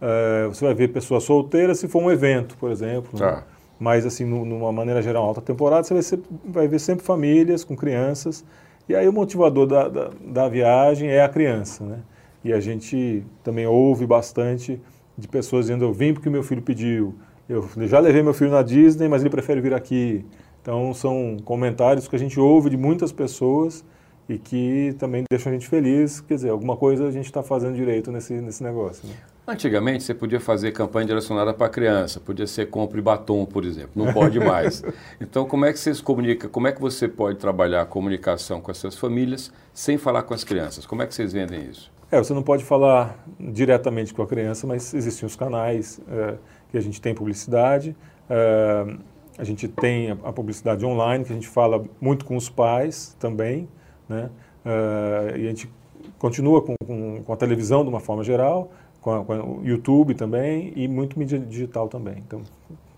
Uh, 0.00 0.48
você 0.48 0.64
vai 0.64 0.74
ver 0.74 0.88
pessoas 0.88 1.24
solteiras 1.24 1.78
se 1.78 1.86
for 1.86 2.02
um 2.02 2.10
evento, 2.10 2.56
por 2.56 2.70
exemplo. 2.70 3.10
Né? 3.12 3.18
Tá. 3.18 3.36
Né? 3.36 3.42
Mas, 3.78 4.04
assim, 4.04 4.24
no, 4.24 4.44
numa 4.44 4.72
maneira 4.72 5.00
geral, 5.00 5.24
alta 5.24 5.40
temporada, 5.40 5.84
você 5.84 5.94
vai, 5.94 6.02
ser, 6.02 6.20
vai, 6.44 6.68
ver 6.68 6.78
sempre 6.78 7.04
famílias 7.04 7.64
com 7.64 7.76
crianças. 7.76 8.44
E 8.88 8.94
aí 8.94 9.08
o 9.08 9.12
motivador 9.12 9.66
da, 9.66 9.88
da, 9.88 10.10
da, 10.20 10.48
viagem 10.48 11.08
é 11.08 11.22
a 11.22 11.28
criança, 11.28 11.84
né? 11.84 11.98
E 12.44 12.52
a 12.52 12.60
gente 12.60 13.24
também 13.42 13.66
ouve 13.66 14.06
bastante 14.06 14.80
de 15.16 15.28
pessoas 15.28 15.66
dizendo, 15.66 15.84
eu 15.84 15.92
vim 15.92 16.12
porque 16.12 16.28
meu 16.28 16.42
filho 16.42 16.62
pediu. 16.62 17.14
Eu 17.48 17.68
já 17.86 17.98
levei 17.98 18.22
meu 18.22 18.34
filho 18.34 18.50
na 18.50 18.62
Disney, 18.62 19.08
mas 19.08 19.22
ele 19.22 19.30
prefere 19.30 19.60
vir 19.60 19.74
aqui. 19.74 20.24
Então, 20.62 20.92
são 20.92 21.36
comentários 21.44 22.06
que 22.06 22.16
a 22.16 22.18
gente 22.18 22.38
ouve 22.38 22.70
de 22.70 22.76
muitas 22.76 23.12
pessoas 23.12 23.84
e 24.28 24.38
que 24.38 24.94
também 24.98 25.24
deixam 25.30 25.50
a 25.50 25.54
gente 25.54 25.68
feliz. 25.68 26.20
Quer 26.20 26.34
dizer, 26.34 26.50
alguma 26.50 26.76
coisa 26.76 27.06
a 27.06 27.10
gente 27.10 27.26
está 27.26 27.42
fazendo 27.42 27.74
direito 27.74 28.12
nesse, 28.12 28.34
nesse 28.34 28.62
negócio. 28.62 29.08
Né? 29.08 29.14
Antigamente 29.46 30.04
você 30.04 30.14
podia 30.14 30.38
fazer 30.38 30.70
campanha 30.72 31.06
direcionada 31.06 31.52
para 31.52 31.68
criança, 31.68 32.20
podia 32.20 32.46
ser 32.46 32.66
compre 32.66 33.00
batom, 33.00 33.44
por 33.44 33.64
exemplo, 33.64 33.90
não 33.94 34.12
pode 34.12 34.38
mais. 34.38 34.82
então 35.20 35.44
como 35.44 35.64
é 35.64 35.72
que 35.72 35.78
você 35.78 35.94
se 35.94 36.02
comunica, 36.02 36.48
como 36.48 36.68
é 36.68 36.72
que 36.72 36.80
você 36.80 37.08
pode 37.08 37.38
trabalhar 37.38 37.82
a 37.82 37.86
comunicação 37.86 38.60
com 38.60 38.70
essas 38.70 38.96
famílias 38.96 39.52
sem 39.74 39.98
falar 39.98 40.22
com 40.22 40.34
as 40.34 40.44
crianças? 40.44 40.86
Como 40.86 41.02
é 41.02 41.06
que 41.06 41.14
vocês 41.14 41.32
vendem 41.32 41.68
isso? 41.68 41.90
É, 42.12 42.18
você 42.18 42.34
não 42.34 42.42
pode 42.42 42.64
falar 42.64 43.24
diretamente 43.38 44.12
com 44.12 44.22
a 44.22 44.26
criança, 44.26 44.66
mas 44.66 44.92
existem 44.92 45.26
os 45.26 45.36
canais 45.36 46.00
é, 46.10 46.34
que 46.70 46.76
a 46.76 46.80
gente 46.80 47.00
tem 47.00 47.14
publicidade, 47.14 47.96
é, 48.28 48.96
a 49.38 49.44
gente 49.44 49.68
tem 49.68 50.10
a 50.10 50.32
publicidade 50.32 50.84
online, 50.84 51.24
que 51.24 51.32
a 51.32 51.34
gente 51.34 51.48
fala 51.48 51.84
muito 52.00 52.24
com 52.24 52.36
os 52.36 52.48
pais 52.48 53.16
também, 53.18 53.68
né? 54.08 54.28
É, 54.64 55.38
e 55.38 55.46
a 55.46 55.48
gente 55.48 55.70
continua 56.18 56.62
com, 56.62 56.74
com, 56.84 57.22
com 57.22 57.32
a 57.32 57.36
televisão 57.36 57.82
de 57.82 57.88
uma 57.88 58.00
forma 58.00 58.24
geral, 58.24 58.72
com, 59.00 59.12
a, 59.12 59.24
com 59.24 59.58
o 59.58 59.60
YouTube 59.64 60.14
também 60.14 60.72
e 60.76 60.86
muito 60.88 61.18
mídia 61.18 61.38
digital 61.38 61.88
também. 61.88 62.22
Então, 62.26 62.42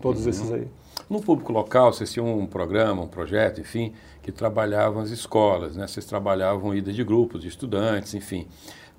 todos 0.01 0.23
uhum. 0.23 0.29
esses 0.29 0.51
aí. 0.51 0.67
No 1.09 1.21
público 1.21 1.51
local, 1.51 1.91
vocês 1.91 2.11
tinham 2.11 2.39
um 2.39 2.45
programa, 2.45 3.01
um 3.01 3.07
projeto, 3.07 3.59
enfim, 3.59 3.93
que 4.21 4.31
trabalhavam 4.31 5.01
as 5.01 5.09
escolas, 5.09 5.75
né? 5.75 5.87
Vocês 5.87 6.05
trabalhavam 6.05 6.73
ida 6.73 6.91
de 6.91 7.03
grupos, 7.03 7.41
de 7.41 7.47
estudantes, 7.47 8.13
enfim. 8.13 8.47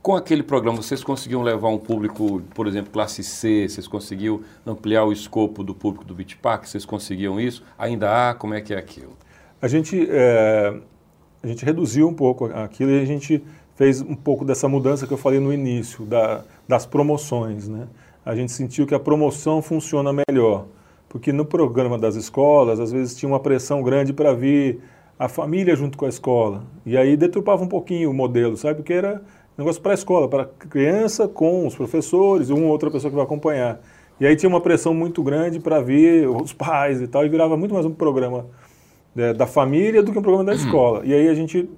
Com 0.02 0.14
aquele 0.14 0.42
programa, 0.42 0.82
vocês 0.82 1.02
conseguiam 1.02 1.40
levar 1.40 1.68
um 1.68 1.78
público, 1.78 2.42
por 2.54 2.66
exemplo, 2.66 2.92
classe 2.92 3.22
C, 3.22 3.66
vocês 3.66 3.88
conseguiam 3.88 4.42
ampliar 4.66 5.04
o 5.04 5.12
escopo 5.12 5.64
do 5.64 5.74
público 5.74 6.04
do 6.04 6.14
Bitpack, 6.14 6.68
vocês 6.68 6.84
conseguiam 6.84 7.40
isso? 7.40 7.62
Ainda 7.78 8.30
há? 8.30 8.34
Como 8.34 8.52
é 8.52 8.60
que 8.60 8.74
é 8.74 8.76
aquilo? 8.76 9.16
A 9.62 9.66
gente, 9.66 10.06
é, 10.10 10.78
a 11.42 11.46
gente 11.46 11.64
reduziu 11.64 12.06
um 12.06 12.12
pouco 12.12 12.46
aquilo 12.46 12.90
e 12.90 13.00
a 13.00 13.04
gente 13.06 13.42
fez 13.76 14.00
um 14.00 14.14
pouco 14.14 14.44
dessa 14.44 14.68
mudança 14.68 15.06
que 15.06 15.12
eu 15.12 15.18
falei 15.18 15.40
no 15.40 15.52
início, 15.52 16.04
da, 16.04 16.44
das 16.68 16.86
promoções, 16.86 17.68
né? 17.68 17.86
A 18.24 18.34
gente 18.34 18.52
sentiu 18.52 18.86
que 18.86 18.94
a 18.94 19.00
promoção 19.00 19.60
funciona 19.60 20.10
melhor, 20.12 20.66
porque 21.08 21.32
no 21.32 21.44
programa 21.44 21.98
das 21.98 22.14
escolas, 22.14 22.80
às 22.80 22.90
vezes 22.90 23.16
tinha 23.16 23.28
uma 23.28 23.40
pressão 23.40 23.82
grande 23.82 24.12
para 24.12 24.32
vir 24.32 24.80
a 25.18 25.28
família 25.28 25.76
junto 25.76 25.96
com 25.98 26.06
a 26.06 26.08
escola, 26.08 26.64
e 26.86 26.96
aí 26.96 27.16
deturpava 27.16 27.62
um 27.62 27.68
pouquinho 27.68 28.10
o 28.10 28.14
modelo, 28.14 28.56
sabe? 28.56 28.76
Porque 28.76 28.92
era 28.92 29.22
negócio 29.56 29.80
para 29.80 29.92
a 29.92 29.94
escola, 29.94 30.28
para 30.28 30.42
a 30.42 30.46
criança 30.46 31.28
com 31.28 31.66
os 31.66 31.74
professores 31.74 32.48
e 32.48 32.52
uma 32.52 32.66
outra 32.66 32.90
pessoa 32.90 33.10
que 33.10 33.16
vai 33.16 33.24
acompanhar. 33.24 33.80
E 34.20 34.26
aí 34.26 34.36
tinha 34.36 34.48
uma 34.48 34.60
pressão 34.60 34.94
muito 34.94 35.22
grande 35.22 35.58
para 35.58 35.80
vir 35.80 36.28
os 36.28 36.52
pais 36.52 37.00
e 37.00 37.06
tal, 37.06 37.26
e 37.26 37.28
virava 37.28 37.56
muito 37.56 37.74
mais 37.74 37.84
um 37.84 37.92
programa 37.92 38.46
é, 39.16 39.32
da 39.32 39.46
família 39.46 40.02
do 40.02 40.12
que 40.12 40.18
um 40.18 40.22
programa 40.22 40.44
da 40.44 40.52
uhum. 40.52 40.58
escola. 40.58 41.02
E 41.04 41.12
aí 41.12 41.28
a 41.28 41.34
gente 41.34 41.68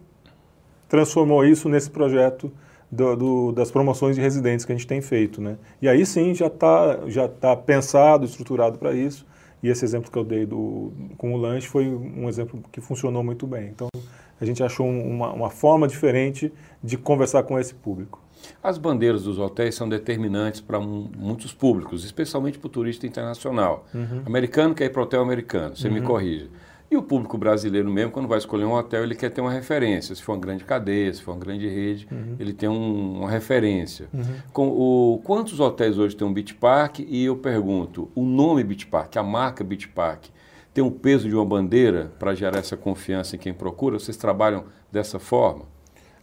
transformou 0.88 1.44
isso 1.44 1.68
nesse 1.68 1.90
projeto 1.90 2.52
do, 2.90 3.16
do, 3.16 3.52
das 3.52 3.70
promoções 3.70 4.16
de 4.16 4.22
residentes 4.22 4.64
que 4.64 4.72
a 4.72 4.74
gente 4.74 4.86
tem 4.86 5.00
feito. 5.00 5.40
Né? 5.40 5.56
E 5.80 5.88
aí 5.88 6.04
sim 6.06 6.34
já 6.34 6.46
está 6.46 7.00
já 7.06 7.28
tá 7.28 7.56
pensado, 7.56 8.24
estruturado 8.24 8.78
para 8.78 8.92
isso. 8.92 9.26
E 9.62 9.68
esse 9.68 9.84
exemplo 9.84 10.10
que 10.10 10.18
eu 10.18 10.24
dei 10.24 10.46
do, 10.46 10.92
com 11.16 11.34
o 11.34 11.36
lanche 11.36 11.66
foi 11.66 11.86
um 11.88 12.28
exemplo 12.28 12.62
que 12.70 12.80
funcionou 12.80 13.24
muito 13.24 13.46
bem. 13.46 13.68
Então, 13.68 13.88
a 14.40 14.44
gente 14.44 14.62
achou 14.62 14.86
uma, 14.86 15.32
uma 15.32 15.50
forma 15.50 15.88
diferente 15.88 16.52
de 16.84 16.96
conversar 16.96 17.42
com 17.42 17.58
esse 17.58 17.74
público. 17.74 18.20
As 18.62 18.78
bandeiras 18.78 19.24
dos 19.24 19.38
hotéis 19.38 19.74
são 19.74 19.88
determinantes 19.88 20.60
para 20.60 20.78
muitos 20.78 21.52
públicos, 21.52 22.04
especialmente 22.04 22.58
para 22.58 22.66
o 22.66 22.70
turista 22.70 23.06
internacional. 23.06 23.86
Uhum. 23.94 24.22
Americano 24.26 24.74
quer 24.74 24.84
ir 24.84 24.90
para 24.90 25.00
o 25.00 25.04
hotel 25.04 25.22
americano, 25.22 25.74
você 25.74 25.88
uhum. 25.88 25.94
me 25.94 26.02
corrija. 26.02 26.48
E 26.88 26.96
o 26.96 27.02
público 27.02 27.36
brasileiro 27.36 27.90
mesmo, 27.90 28.12
quando 28.12 28.28
vai 28.28 28.38
escolher 28.38 28.64
um 28.64 28.72
hotel, 28.72 29.02
ele 29.02 29.16
quer 29.16 29.30
ter 29.30 29.40
uma 29.40 29.50
referência. 29.50 30.14
Se 30.14 30.22
for 30.22 30.34
uma 30.34 30.40
grande 30.40 30.64
cadeia, 30.64 31.12
se 31.12 31.20
for 31.20 31.32
uma 31.32 31.40
grande 31.40 31.68
rede, 31.68 32.06
uhum. 32.10 32.36
ele 32.38 32.52
tem 32.52 32.68
um, 32.68 33.20
uma 33.20 33.30
referência. 33.30 34.08
Uhum. 34.14 34.22
Com 34.52 34.68
o, 34.68 35.20
quantos 35.24 35.58
hotéis 35.58 35.98
hoje 35.98 36.14
tem 36.14 36.26
um 36.26 36.32
Beach 36.32 36.54
Park? 36.54 37.00
E 37.00 37.24
eu 37.24 37.36
pergunto, 37.36 38.08
o 38.14 38.24
nome 38.24 38.62
Beach 38.62 38.86
Park, 38.86 39.16
a 39.16 39.22
marca 39.22 39.64
Beach 39.64 39.88
Park, 39.88 40.26
tem 40.72 40.84
o 40.84 40.90
peso 40.90 41.28
de 41.28 41.34
uma 41.34 41.44
bandeira 41.44 42.12
para 42.18 42.34
gerar 42.34 42.58
essa 42.58 42.76
confiança 42.76 43.34
em 43.34 43.38
quem 43.38 43.52
procura? 43.52 43.98
Vocês 43.98 44.16
trabalham 44.16 44.64
dessa 44.92 45.18
forma? 45.18 45.64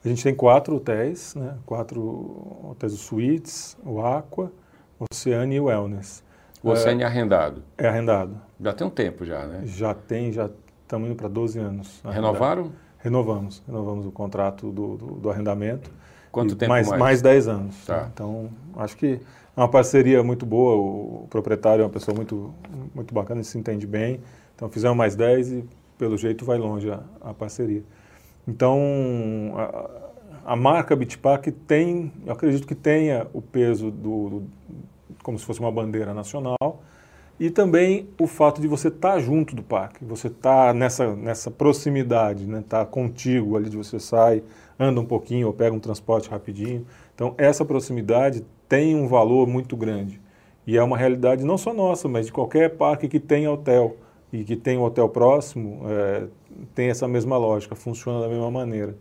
A 0.06 0.08
gente 0.08 0.24
tem 0.24 0.36
quatro 0.36 0.76
hotéis, 0.76 1.34
né? 1.36 1.58
quatro 1.66 2.70
hotéis 2.70 2.94
suítes, 2.94 3.78
o 3.86 4.00
Aqua, 4.02 4.52
Oceane 5.00 5.56
e 5.56 5.60
o 5.60 5.66
Wellness. 5.66 6.23
O 6.64 6.70
Oceane 6.70 7.02
é, 7.02 7.04
é 7.04 7.08
arrendado? 7.08 7.62
É 7.78 7.88
arrendado. 7.88 8.42
Já 8.60 8.74
tem 8.74 8.88
um 8.88 8.90
tempo 8.90 9.26
já, 9.26 9.46
né? 9.46 9.62
Já 9.66 9.94
tem, 9.94 10.32
já 10.32 10.50
estamos 10.82 11.10
indo 11.10 11.16
para 11.16 11.28
12 11.28 11.60
anos. 11.60 12.02
Renovaram? 12.06 12.72
Renovamos, 13.00 13.62
renovamos 13.68 14.06
o 14.06 14.12
contrato 14.12 14.72
do, 14.72 14.96
do, 14.96 15.06
do 15.16 15.30
arrendamento. 15.30 15.92
Quanto 16.32 16.56
tempo 16.56 16.70
mais? 16.70 16.88
Mais 16.90 17.22
10 17.22 17.48
anos. 17.50 17.86
Tá. 17.86 18.10
Então, 18.12 18.50
acho 18.78 18.96
que 18.96 19.20
é 19.56 19.60
uma 19.60 19.68
parceria 19.68 20.24
muito 20.24 20.46
boa, 20.46 20.76
o 20.76 21.28
proprietário 21.30 21.84
é 21.84 21.86
uma 21.86 21.92
pessoa 21.92 22.16
muito, 22.16 22.54
muito 22.96 23.14
bacana, 23.14 23.42
ele 23.42 23.46
se 23.46 23.58
entende 23.58 23.86
bem. 23.86 24.22
Então 24.56 24.70
fizemos 24.70 24.98
mais 24.98 25.16
10 25.16 25.52
e 25.52 25.66
pelo 25.98 26.18
jeito 26.18 26.44
vai 26.44 26.58
longe 26.58 26.90
a, 26.90 27.02
a 27.22 27.34
parceria. 27.34 27.84
Então 28.48 28.80
a, 29.56 30.54
a 30.54 30.56
marca 30.56 30.96
Bitpack 30.96 31.52
tem, 31.52 32.12
eu 32.26 32.34
acredito 32.34 32.66
que 32.66 32.74
tenha 32.74 33.28
o 33.32 33.42
peso 33.42 33.92
do, 33.92 34.30
do, 34.30 34.44
como 35.22 35.38
se 35.38 35.46
fosse 35.46 35.60
uma 35.60 35.72
bandeira 35.72 36.14
nacional 36.14 36.82
e 37.40 37.50
também 37.50 38.08
o 38.20 38.28
fato 38.28 38.62
de 38.62 38.68
você 38.68 38.90
estar 38.90 39.14
tá 39.14 39.20
junto 39.20 39.56
do 39.56 39.64
parque, 39.64 40.06
você 40.06 40.28
estar 40.28 40.68
tá 40.68 40.74
nessa, 40.74 41.16
nessa 41.16 41.50
proximidade, 41.50 42.46
né? 42.46 42.64
Tá 42.68 42.86
contigo 42.86 43.58
ali 43.58 43.70
de 43.70 43.78
você 43.78 44.00
sai, 44.00 44.44
anda 44.80 45.02
um 45.02 45.06
pouquinho 45.06 45.48
ou 45.48 45.54
pega 45.54 45.76
um 45.76 45.80
transporte 45.80 46.30
rapidinho. 46.30 46.86
Então 47.16 47.34
essa 47.38 47.66
proximidade 47.66 48.46
tem 48.70 48.96
um 48.96 49.08
valor 49.08 49.48
muito 49.48 49.76
grande. 49.76 50.22
E 50.66 50.78
é 50.78 50.84
uma 50.84 50.98
realidade 50.98 51.44
não 51.44 51.58
só 51.58 51.74
nossa, 51.74 52.08
mas 52.08 52.28
de 52.28 52.32
qualquer 52.32 52.78
parque 52.78 53.08
que 53.08 53.20
tenha 53.20 53.52
hotel 53.52 53.98
e 54.32 54.44
que 54.44 54.56
tem 54.56 54.78
um 54.78 54.84
hotel 54.84 55.10
próximo, 55.10 55.82
é, 55.88 56.28
tem 56.74 56.90
essa 56.90 57.08
mesma 57.08 57.38
lógica, 57.38 57.76
funciona 57.76 58.22
da 58.22 58.28
mesma 58.28 58.50
maneira. 58.50 58.96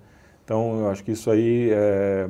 Então, 0.45 0.81
eu 0.81 0.91
acho 0.91 1.03
que 1.03 1.13
isso 1.13 1.31
aí, 1.31 1.71
é, 1.71 2.29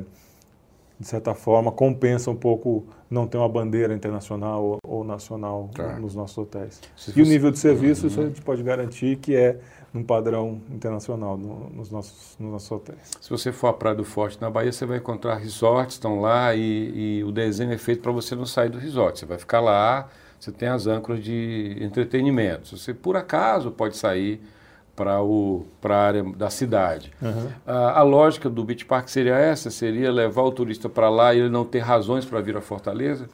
de 0.99 1.07
certa 1.07 1.33
forma, 1.33 1.71
compensa 1.71 2.29
um 2.29 2.35
pouco 2.35 2.85
não 3.09 3.27
ter 3.27 3.37
uma 3.37 3.49
bandeira 3.49 3.93
internacional 3.93 4.63
ou, 4.63 4.77
ou 4.85 5.03
nacional 5.03 5.69
tá. 5.73 5.99
nos 5.99 6.15
nossos 6.15 6.37
hotéis. 6.37 6.79
Se 6.95 7.11
e 7.11 7.13
fosse... 7.13 7.21
o 7.21 7.25
nível 7.25 7.51
de 7.51 7.59
serviço, 7.59 8.03
uhum. 8.03 8.07
isso 8.07 8.21
a 8.21 8.25
gente 8.25 8.41
pode 8.41 8.63
garantir 8.63 9.17
que 9.17 9.35
é 9.35 9.59
num 9.93 10.03
padrão 10.03 10.61
internacional 10.71 11.37
no, 11.37 11.69
nos, 11.69 11.91
nossos, 11.91 12.35
nos 12.39 12.51
nossos 12.51 12.71
hotéis. 12.71 13.11
Se 13.21 13.29
você 13.29 13.51
for 13.51 13.67
à 13.67 13.73
Praia 13.73 13.95
do 13.95 14.03
Forte, 14.03 14.41
na 14.41 14.49
Bahia, 14.49 14.71
você 14.71 14.85
vai 14.85 14.97
encontrar 14.97 15.35
resorts, 15.35 15.95
estão 15.95 16.19
lá, 16.19 16.55
e, 16.55 17.19
e 17.19 17.23
o 17.23 17.31
desenho 17.31 17.71
é 17.71 17.77
feito 17.77 18.01
para 18.01 18.11
você 18.11 18.35
não 18.35 18.45
sair 18.45 18.69
do 18.69 18.79
resort. 18.79 19.19
Você 19.19 19.25
vai 19.25 19.37
ficar 19.37 19.59
lá, 19.59 20.09
você 20.39 20.51
tem 20.51 20.67
as 20.67 20.87
âncoras 20.87 21.23
de 21.23 21.77
entretenimento. 21.79 22.75
Você, 22.75 22.93
por 22.93 23.15
acaso, 23.15 23.69
pode 23.71 23.95
sair 23.95 24.41
para 24.95 25.19
a 25.89 25.95
área 25.95 26.23
da 26.23 26.49
cidade. 26.49 27.11
Uhum. 27.21 27.49
A, 27.65 27.99
a, 27.99 28.03
lógica 28.03 28.49
do 28.49 28.63
Beach 28.63 28.85
Park 28.85 29.07
seria 29.07 29.35
essa? 29.35 29.71
Seria 29.71 30.11
levar 30.11 30.43
o 30.43 30.51
turista 30.51 30.87
para 30.87 31.09
lá 31.09 31.33
e 31.33 31.39
ele 31.39 31.49
não 31.49 31.65
ter 31.65 31.79
razões 31.79 32.25
para 32.25 32.39
vir 32.41 32.55
a 32.55 32.61
Fortaleza? 32.61 33.27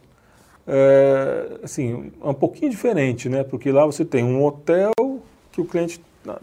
É, 0.66 1.58
assim, 1.62 2.12
é 2.22 2.28
um 2.28 2.34
pouquinho 2.34 2.70
diferente, 2.70 3.28
né? 3.28 3.44
Porque 3.44 3.70
lá 3.70 3.84
você 3.84 4.04
tem 4.04 4.24
um 4.24 4.44
hotel 4.44 4.92
que 5.52 5.60
o 5.60 5.64
cliente 5.64 6.00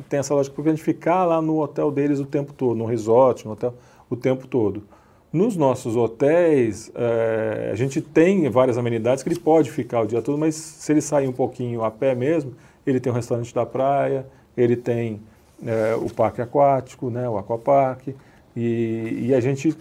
tem 0.09 0.19
essa 0.19 0.33
lógica 0.33 0.53
para 0.53 0.61
o 0.61 0.63
cliente 0.63 0.83
ficar 0.83 1.25
lá 1.25 1.41
no 1.41 1.61
hotel 1.61 1.91
deles 1.91 2.19
o 2.19 2.25
tempo 2.25 2.53
todo, 2.53 2.75
no 2.75 2.85
resort, 2.85 3.45
no 3.45 3.53
hotel, 3.53 3.73
o 4.09 4.15
tempo 4.15 4.47
todo. 4.47 4.83
Nos 5.31 5.55
nossos 5.55 5.95
hotéis, 5.95 6.91
é, 6.95 7.69
a 7.71 7.75
gente 7.75 8.01
tem 8.01 8.49
várias 8.49 8.77
amenidades 8.77 9.23
que 9.23 9.29
ele 9.29 9.39
pode 9.39 9.69
ficar 9.69 10.01
o 10.01 10.07
dia 10.07 10.21
todo, 10.21 10.37
mas 10.37 10.55
se 10.55 10.91
ele 10.91 11.01
sair 11.01 11.27
um 11.27 11.33
pouquinho 11.33 11.83
a 11.83 11.91
pé 11.91 12.15
mesmo, 12.15 12.53
ele 12.85 12.99
tem 12.99 13.11
um 13.11 13.15
restaurante 13.15 13.53
da 13.53 13.65
praia, 13.65 14.25
ele 14.57 14.75
tem 14.75 15.21
é, 15.65 15.95
o 15.95 16.13
parque 16.13 16.41
aquático, 16.41 17.09
né, 17.09 17.29
o 17.29 17.37
aquapark, 17.37 18.09
e, 18.55 19.27
e 19.27 19.33
a 19.33 19.39
gente 19.39 19.77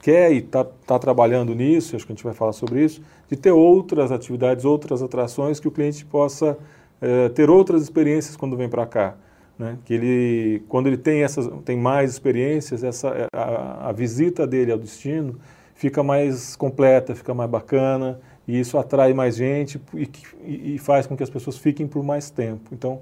quer 0.00 0.32
e 0.32 0.38
está 0.38 0.64
tá 0.64 0.98
trabalhando 0.98 1.54
nisso, 1.54 1.94
acho 1.94 2.06
que 2.06 2.12
a 2.12 2.16
gente 2.16 2.24
vai 2.24 2.34
falar 2.34 2.52
sobre 2.52 2.84
isso, 2.84 3.02
de 3.28 3.36
ter 3.36 3.52
outras 3.52 4.10
atividades, 4.10 4.64
outras 4.64 5.02
atrações 5.02 5.60
que 5.60 5.68
o 5.68 5.70
cliente 5.70 6.04
possa 6.04 6.58
é, 7.00 7.28
ter 7.28 7.48
outras 7.48 7.82
experiências 7.82 8.36
quando 8.36 8.56
vem 8.56 8.68
para 8.68 8.86
cá. 8.86 9.14
Né? 9.58 9.78
Que 9.84 9.94
ele, 9.94 10.62
quando 10.68 10.86
ele 10.86 10.96
tem, 10.96 11.22
essas, 11.22 11.48
tem 11.64 11.76
mais 11.76 12.10
experiências, 12.10 12.82
essa, 12.82 13.28
a, 13.32 13.90
a 13.90 13.92
visita 13.92 14.46
dele 14.46 14.72
ao 14.72 14.78
destino 14.78 15.38
fica 15.74 16.02
mais 16.02 16.56
completa, 16.56 17.14
fica 17.14 17.34
mais 17.34 17.50
bacana, 17.50 18.20
e 18.46 18.58
isso 18.58 18.78
atrai 18.78 19.12
mais 19.12 19.36
gente 19.36 19.80
e, 19.94 20.74
e, 20.74 20.78
faz 20.78 21.06
com 21.06 21.16
que 21.16 21.22
as 21.22 21.30
pessoas 21.30 21.56
fiquem 21.58 21.86
por 21.86 22.02
mais 22.02 22.30
tempo. 22.30 22.70
Então, 22.72 23.00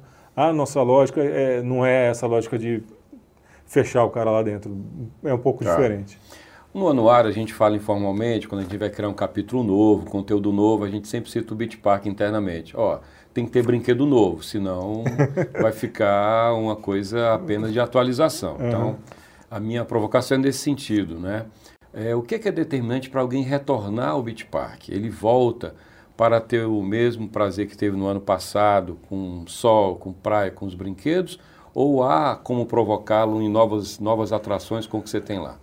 a 0.49 0.53
nossa 0.53 0.83
lógica 0.83 1.23
é, 1.23 1.63
não 1.63 1.85
é 1.85 2.09
essa 2.09 2.27
lógica 2.27 2.59
de 2.59 2.83
fechar 3.67 4.05
o 4.05 4.11
cara 4.11 4.31
lá 4.31 4.43
dentro, 4.43 4.77
é 5.23 5.33
um 5.33 5.39
pouco 5.39 5.65
tá. 5.65 5.71
diferente. 5.71 6.19
No 6.73 6.89
anuário 6.89 7.29
a 7.29 7.33
gente 7.33 7.53
fala 7.53 7.77
informalmente, 7.77 8.47
quando 8.47 8.61
a 8.61 8.65
gente 8.65 8.77
vai 8.77 8.91
criar 8.91 9.09
um 9.09 9.15
capítulo 9.15 9.63
novo, 9.65 10.07
conteúdo 10.07 10.53
novo, 10.53 10.85
a 10.85 10.89
gente 10.89 11.09
sempre 11.09 11.31
cita 11.31 11.53
o 11.53 11.57
Beach 11.57 11.77
Park 11.79 12.07
internamente. 12.07 12.77
Ó, 12.77 13.01
tem 13.35 13.45
que 13.45 13.51
ter 13.51 13.63
brinquedo 13.65 14.07
novo, 14.07 14.43
senão 14.43 15.03
vai 15.61 15.73
ficar 15.73 16.55
uma 16.55 16.77
coisa 16.77 17.35
apenas 17.35 17.73
de 17.73 17.81
atualização. 17.81 18.57
Uhum. 18.57 18.69
Então, 18.69 18.99
a 19.51 19.59
minha 19.59 19.85
provocação 19.85 20.37
é 20.37 20.41
nesse 20.41 20.61
sentido, 20.61 21.19
né? 21.19 21.47
É, 21.93 22.15
o 22.15 22.23
que 22.23 22.37
é, 22.37 22.39
que 22.39 22.49
é 22.49 22.53
determinante 22.53 23.11
para 23.11 23.21
alguém 23.21 23.43
retornar 23.43 24.11
ao 24.11 24.23
Beach 24.23 24.47
Park? 24.47 24.89
Ele 24.91 25.11
volta 25.11 25.75
para 26.21 26.39
ter 26.39 26.67
o 26.67 26.83
mesmo 26.83 27.31
prazer 27.31 27.67
que 27.67 27.75
teve 27.75 27.97
no 27.97 28.05
ano 28.05 28.21
passado, 28.21 28.99
com 29.09 29.43
sol, 29.47 29.97
com 29.97 30.13
praia, 30.13 30.51
com 30.51 30.67
os 30.67 30.75
brinquedos, 30.75 31.41
ou 31.73 32.03
há 32.03 32.37
como 32.37 32.67
provocá-lo 32.67 33.41
em 33.41 33.49
novas, 33.49 33.99
novas 33.99 34.31
atrações 34.31 34.87
com 34.87 34.99
o 34.99 35.03
que 35.03 35.09
você 35.09 35.19
tem 35.19 35.39
lá? 35.39 35.59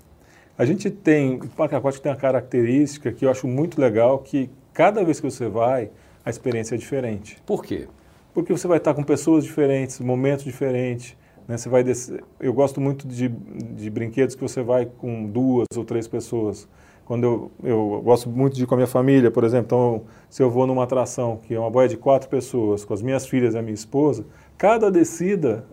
A 0.57 0.65
gente 0.65 0.89
tem, 0.89 1.35
o 1.35 1.47
Parque 1.47 1.75
Aquático 1.75 2.01
tem 2.01 2.11
uma 2.11 2.17
característica 2.17 3.11
que 3.11 3.23
eu 3.23 3.29
acho 3.29 3.47
muito 3.47 3.79
legal, 3.79 4.17
que 4.17 4.49
cada 4.73 5.03
vez 5.03 5.19
que 5.19 5.29
você 5.29 5.47
vai, 5.47 5.91
a 6.25 6.29
experiência 6.31 6.73
é 6.73 6.77
diferente. 6.79 7.37
Por 7.45 7.63
quê? 7.63 7.87
Porque 8.33 8.51
você 8.51 8.67
vai 8.67 8.79
estar 8.79 8.95
com 8.95 9.03
pessoas 9.03 9.43
diferentes, 9.43 9.99
momentos 9.99 10.43
diferentes. 10.43 11.15
Né? 11.47 11.55
Você 11.55 11.69
vai 11.69 11.83
descer, 11.83 12.23
eu 12.39 12.51
gosto 12.51 12.81
muito 12.81 13.07
de, 13.07 13.27
de 13.29 13.91
brinquedos 13.91 14.33
que 14.33 14.41
você 14.41 14.63
vai 14.63 14.87
com 14.87 15.23
duas 15.27 15.67
ou 15.75 15.85
três 15.85 16.07
pessoas. 16.07 16.67
Quando 17.07 17.23
eu, 17.23 17.51
eu 17.63 18.01
gosto 18.03 18.29
muito 18.29 18.57
de 18.57 18.63
ir 18.63 18.65
com 18.65 18.73
a 18.73 18.77
minha 18.77 18.87
família, 18.87 19.31
por 19.31 19.45
exemplo, 19.45 19.65
então 19.65 20.01
se 20.29 20.43
eu 20.43 20.51
vou 20.51 20.67
numa 20.67 20.83
atração 20.83 21.39
que 21.41 21.55
é 21.55 21.59
uma 21.59 21.69
boia 21.69 21.87
de 21.87 21.95
quatro 21.95 22.27
pessoas, 22.27 22.83
com 22.83 22.93
as 22.93 23.01
minhas 23.01 23.25
filhas 23.25 23.55
e 23.55 23.57
a 23.57 23.61
minha 23.61 23.73
esposa, 23.73 24.25
cada 24.57 24.91
descida, 24.91 25.65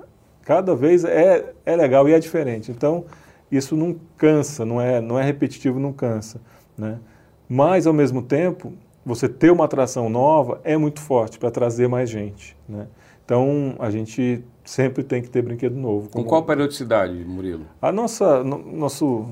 cada 0.42 0.76
vez 0.76 1.04
é, 1.04 1.52
é 1.66 1.74
legal 1.74 2.08
e 2.08 2.12
é 2.12 2.20
diferente. 2.20 2.70
Então, 2.70 3.04
isso 3.50 3.76
não 3.76 3.96
cansa, 4.16 4.64
não 4.64 4.80
é, 4.80 5.00
não 5.00 5.18
é 5.18 5.24
repetitivo, 5.24 5.80
não 5.80 5.92
cansa. 5.92 6.40
Né? 6.78 7.00
Mas, 7.48 7.84
ao 7.84 7.92
mesmo 7.92 8.22
tempo, 8.22 8.72
você 9.04 9.28
ter 9.28 9.50
uma 9.50 9.64
atração 9.64 10.08
nova 10.08 10.60
é 10.62 10.76
muito 10.76 11.00
forte 11.00 11.36
para 11.36 11.50
trazer 11.50 11.88
mais 11.88 12.08
gente. 12.08 12.56
Né? 12.68 12.86
Então, 13.24 13.74
a 13.80 13.90
gente 13.90 14.44
sempre 14.64 15.02
tem 15.02 15.20
que 15.20 15.28
ter 15.28 15.42
brinquedo 15.42 15.74
novo. 15.74 16.08
Com 16.10 16.22
qual 16.22 16.44
periodicidade, 16.44 17.12
Murilo? 17.24 17.64
A 17.82 17.90
nossa, 17.90 18.44
no, 18.44 18.58
nosso, 18.58 19.26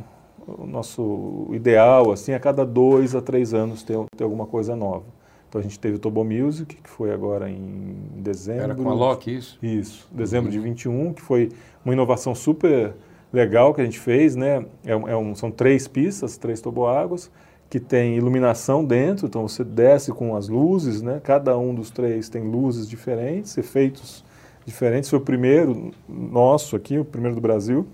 o 0.46 0.66
nosso 0.66 1.48
ideal, 1.52 2.10
assim, 2.10 2.32
a 2.32 2.40
cada 2.40 2.64
dois 2.64 3.14
a 3.14 3.20
três 3.20 3.54
anos 3.54 3.82
ter, 3.82 3.98
ter 4.16 4.24
alguma 4.24 4.46
coisa 4.46 4.74
nova. 4.76 5.04
Então 5.48 5.60
a 5.60 5.62
gente 5.62 5.78
teve 5.78 5.96
o 5.96 5.98
Tobo 5.98 6.24
Music, 6.24 6.76
que 6.76 6.88
foi 6.88 7.12
agora 7.12 7.50
em 7.50 7.94
dezembro. 8.16 8.62
Era 8.62 8.74
com 8.74 8.88
a 8.88 8.94
Loki, 8.94 9.36
isso? 9.36 9.58
Isso, 9.62 10.08
dezembro 10.10 10.46
uhum. 10.46 10.52
de 10.52 10.58
21, 10.58 11.12
que 11.12 11.20
foi 11.20 11.50
uma 11.84 11.92
inovação 11.92 12.34
super 12.34 12.94
legal 13.32 13.74
que 13.74 13.80
a 13.80 13.84
gente 13.84 13.98
fez, 13.98 14.34
né? 14.34 14.64
É, 14.84 14.92
é 14.92 15.16
um, 15.16 15.34
são 15.34 15.50
três 15.50 15.86
pistas, 15.86 16.36
três 16.36 16.60
toboáguas, 16.60 17.30
que 17.68 17.80
tem 17.80 18.16
iluminação 18.16 18.84
dentro, 18.84 19.26
então 19.26 19.48
você 19.48 19.64
desce 19.64 20.12
com 20.12 20.36
as 20.36 20.48
luzes, 20.48 21.00
né? 21.02 21.20
Cada 21.22 21.56
um 21.56 21.74
dos 21.74 21.90
três 21.90 22.28
tem 22.28 22.42
luzes 22.42 22.88
diferentes, 22.88 23.56
efeitos 23.56 24.24
diferentes. 24.64 25.08
Foi 25.08 25.18
o 25.18 25.22
primeiro 25.22 25.90
nosso 26.08 26.76
aqui, 26.76 26.98
o 26.98 27.04
primeiro 27.04 27.34
do 27.34 27.40
Brasil. 27.40 27.86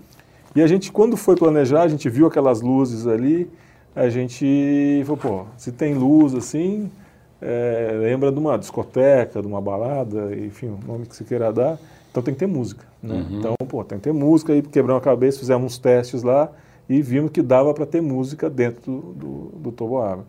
E 0.55 0.61
a 0.61 0.67
gente, 0.67 0.91
quando 0.91 1.15
foi 1.15 1.35
planejar, 1.35 1.83
a 1.83 1.87
gente 1.87 2.09
viu 2.09 2.27
aquelas 2.27 2.61
luzes 2.61 3.05
ali, 3.05 3.49
a 3.95 4.09
gente 4.09 5.03
falou, 5.05 5.17
pô, 5.17 5.45
se 5.57 5.71
tem 5.71 5.93
luz 5.93 6.33
assim, 6.33 6.89
é, 7.41 7.91
lembra 7.99 8.31
de 8.31 8.39
uma 8.39 8.57
discoteca, 8.57 9.41
de 9.41 9.47
uma 9.47 9.61
balada, 9.61 10.35
enfim, 10.35 10.67
o 10.67 10.79
nome 10.87 11.05
que 11.05 11.15
se 11.15 11.23
queira 11.23 11.51
dar. 11.53 11.77
Então 12.11 12.23
tem 12.23 12.33
que 12.33 12.39
ter 12.39 12.47
música. 12.47 12.85
Né? 13.01 13.15
Uhum. 13.15 13.39
Então, 13.39 13.55
pô, 13.67 13.83
tem 13.83 13.97
que 13.97 14.03
ter 14.03 14.13
música, 14.13 14.53
aí 14.53 14.61
quebramos 14.61 15.01
a 15.01 15.03
cabeça, 15.03 15.39
fizemos 15.39 15.73
uns 15.73 15.77
testes 15.77 16.23
lá 16.23 16.51
e 16.87 17.01
vimos 17.01 17.31
que 17.31 17.41
dava 17.41 17.73
para 17.73 17.85
ter 17.85 18.01
música 18.01 18.49
dentro 18.49 18.81
do, 18.91 19.01
do, 19.13 19.51
do 19.59 19.71
Toboágua. 19.71 20.25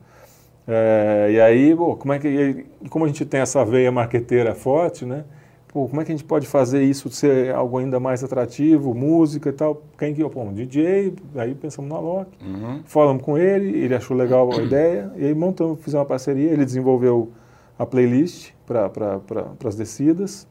É, 0.69 1.31
e 1.33 1.41
aí, 1.41 1.75
pô, 1.75 1.97
como 1.97 2.13
é 2.13 2.19
que 2.19 2.67
como 2.91 3.05
a 3.05 3.09
gente 3.09 3.25
tem 3.25 3.41
essa 3.41 3.65
veia 3.65 3.91
marqueteira 3.91 4.55
forte, 4.55 5.05
né? 5.05 5.25
Pô, 5.73 5.87
como 5.87 6.01
é 6.01 6.05
que 6.05 6.11
a 6.11 6.17
gente 6.17 6.25
pode 6.25 6.49
fazer 6.49 6.83
isso 6.83 7.09
ser 7.11 7.55
algo 7.55 7.79
ainda 7.79 8.01
mais 8.01 8.25
atrativo, 8.25 8.93
música 8.93 9.51
e 9.51 9.53
tal? 9.53 9.83
Quem 9.97 10.13
que, 10.13 10.29
pô, 10.29 10.43
um 10.43 10.53
DJ, 10.53 11.15
aí 11.37 11.55
pensamos 11.55 11.89
no 11.89 11.97
Alok, 11.97 12.29
uhum. 12.45 12.81
falamos 12.85 13.23
com 13.23 13.39
ele, 13.39 13.79
ele 13.79 13.95
achou 13.95 14.17
legal 14.17 14.53
a 14.53 14.61
ideia, 14.61 15.13
e 15.17 15.27
aí 15.27 15.35
montamos, 15.35 15.79
fizemos 15.79 16.03
uma 16.03 16.07
parceria, 16.07 16.51
ele 16.51 16.65
desenvolveu 16.65 17.31
a 17.79 17.87
playlist 17.87 18.51
para 18.67 18.89
pra, 18.89 19.21
as 19.65 19.77
descidas, 19.77 20.49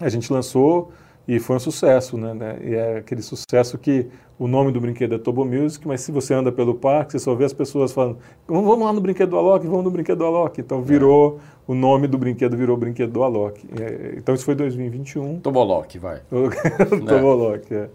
a 0.00 0.08
gente 0.08 0.32
lançou, 0.32 0.92
e 1.28 1.38
foi 1.38 1.56
um 1.56 1.60
sucesso, 1.60 2.16
né, 2.16 2.32
né? 2.32 2.58
E 2.64 2.74
é 2.74 2.96
aquele 2.96 3.20
sucesso 3.20 3.76
que 3.76 4.06
o 4.38 4.48
nome 4.48 4.72
do 4.72 4.80
brinquedo 4.80 5.14
é 5.14 5.18
Turbo 5.18 5.44
Music, 5.44 5.86
mas 5.86 6.00
se 6.00 6.10
você 6.10 6.32
anda 6.32 6.50
pelo 6.50 6.74
parque, 6.74 7.12
você 7.12 7.18
só 7.18 7.34
vê 7.34 7.44
as 7.44 7.52
pessoas 7.52 7.92
falando, 7.92 8.16
vamos 8.46 8.80
lá 8.80 8.94
no 8.94 9.00
brinquedo 9.02 9.30
do 9.30 9.36
Alok, 9.36 9.66
vamos 9.66 9.84
no 9.84 9.90
brinquedo 9.90 10.18
do 10.18 10.24
Alok. 10.24 10.58
Então 10.58 10.80
virou, 10.80 11.38
é. 11.38 11.70
o 11.70 11.74
nome 11.74 12.06
do 12.06 12.16
brinquedo 12.16 12.56
virou 12.56 12.78
brinquedo 12.78 13.12
do 13.12 13.22
Alok. 13.22 13.62
É, 13.78 14.14
então 14.16 14.34
isso 14.34 14.46
foi 14.46 14.54
2021. 14.54 15.40
Tobolok, 15.40 15.98
vai. 15.98 16.22
Tobolok, 17.06 17.74
é. 17.74 17.90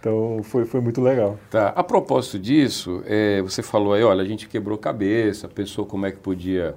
Então 0.00 0.40
foi, 0.42 0.64
foi 0.64 0.80
muito 0.80 1.02
legal. 1.02 1.36
Tá. 1.50 1.68
A 1.76 1.84
propósito 1.84 2.38
disso, 2.38 3.02
é, 3.04 3.42
você 3.42 3.62
falou 3.62 3.92
aí, 3.92 4.02
olha, 4.02 4.22
a 4.22 4.26
gente 4.26 4.48
quebrou 4.48 4.78
cabeça, 4.78 5.46
pensou 5.46 5.84
como 5.84 6.06
é 6.06 6.10
que 6.10 6.18
podia 6.18 6.74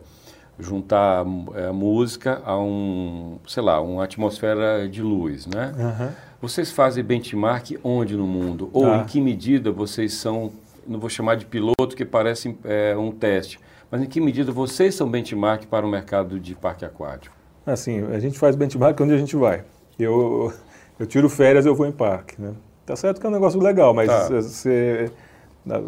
juntar 0.59 1.25
é, 1.55 1.71
música 1.71 2.41
a 2.45 2.57
um, 2.59 3.37
sei 3.47 3.63
lá, 3.63 3.81
uma 3.81 4.03
atmosfera 4.03 4.87
de 4.87 5.01
luz, 5.01 5.47
né? 5.47 5.73
Uhum. 5.77 6.09
Vocês 6.41 6.71
fazem 6.71 7.03
benchmark 7.03 7.71
onde 7.83 8.15
no 8.15 8.25
mundo? 8.25 8.69
Ou 8.73 8.85
ah. 8.85 8.97
em 8.97 9.05
que 9.05 9.21
medida 9.21 9.71
vocês 9.71 10.13
são, 10.13 10.51
não 10.87 10.99
vou 10.99 11.09
chamar 11.09 11.35
de 11.35 11.45
piloto, 11.45 11.95
que 11.95 12.05
parece 12.05 12.55
é, 12.63 12.95
um 12.97 13.11
teste, 13.11 13.59
mas 13.89 14.01
em 14.01 14.05
que 14.05 14.19
medida 14.19 14.51
vocês 14.51 14.95
são 14.95 15.09
benchmark 15.09 15.65
para 15.65 15.85
o 15.85 15.89
mercado 15.89 16.39
de 16.39 16.55
parque 16.55 16.85
aquático? 16.85 17.35
Assim, 17.65 18.05
a 18.11 18.19
gente 18.19 18.39
faz 18.39 18.55
benchmark 18.55 18.99
onde 19.01 19.13
a 19.13 19.17
gente 19.17 19.35
vai. 19.35 19.63
Eu, 19.99 20.51
eu 20.99 21.05
tiro 21.05 21.29
férias, 21.29 21.65
eu 21.65 21.75
vou 21.75 21.85
em 21.85 21.91
parque, 21.91 22.41
né? 22.41 22.53
Tá 22.85 22.95
certo 22.95 23.21
que 23.21 23.25
é 23.25 23.29
um 23.29 23.33
negócio 23.33 23.59
legal, 23.59 23.93
mas 23.93 24.07
tá. 24.07 24.27
você 24.27 25.11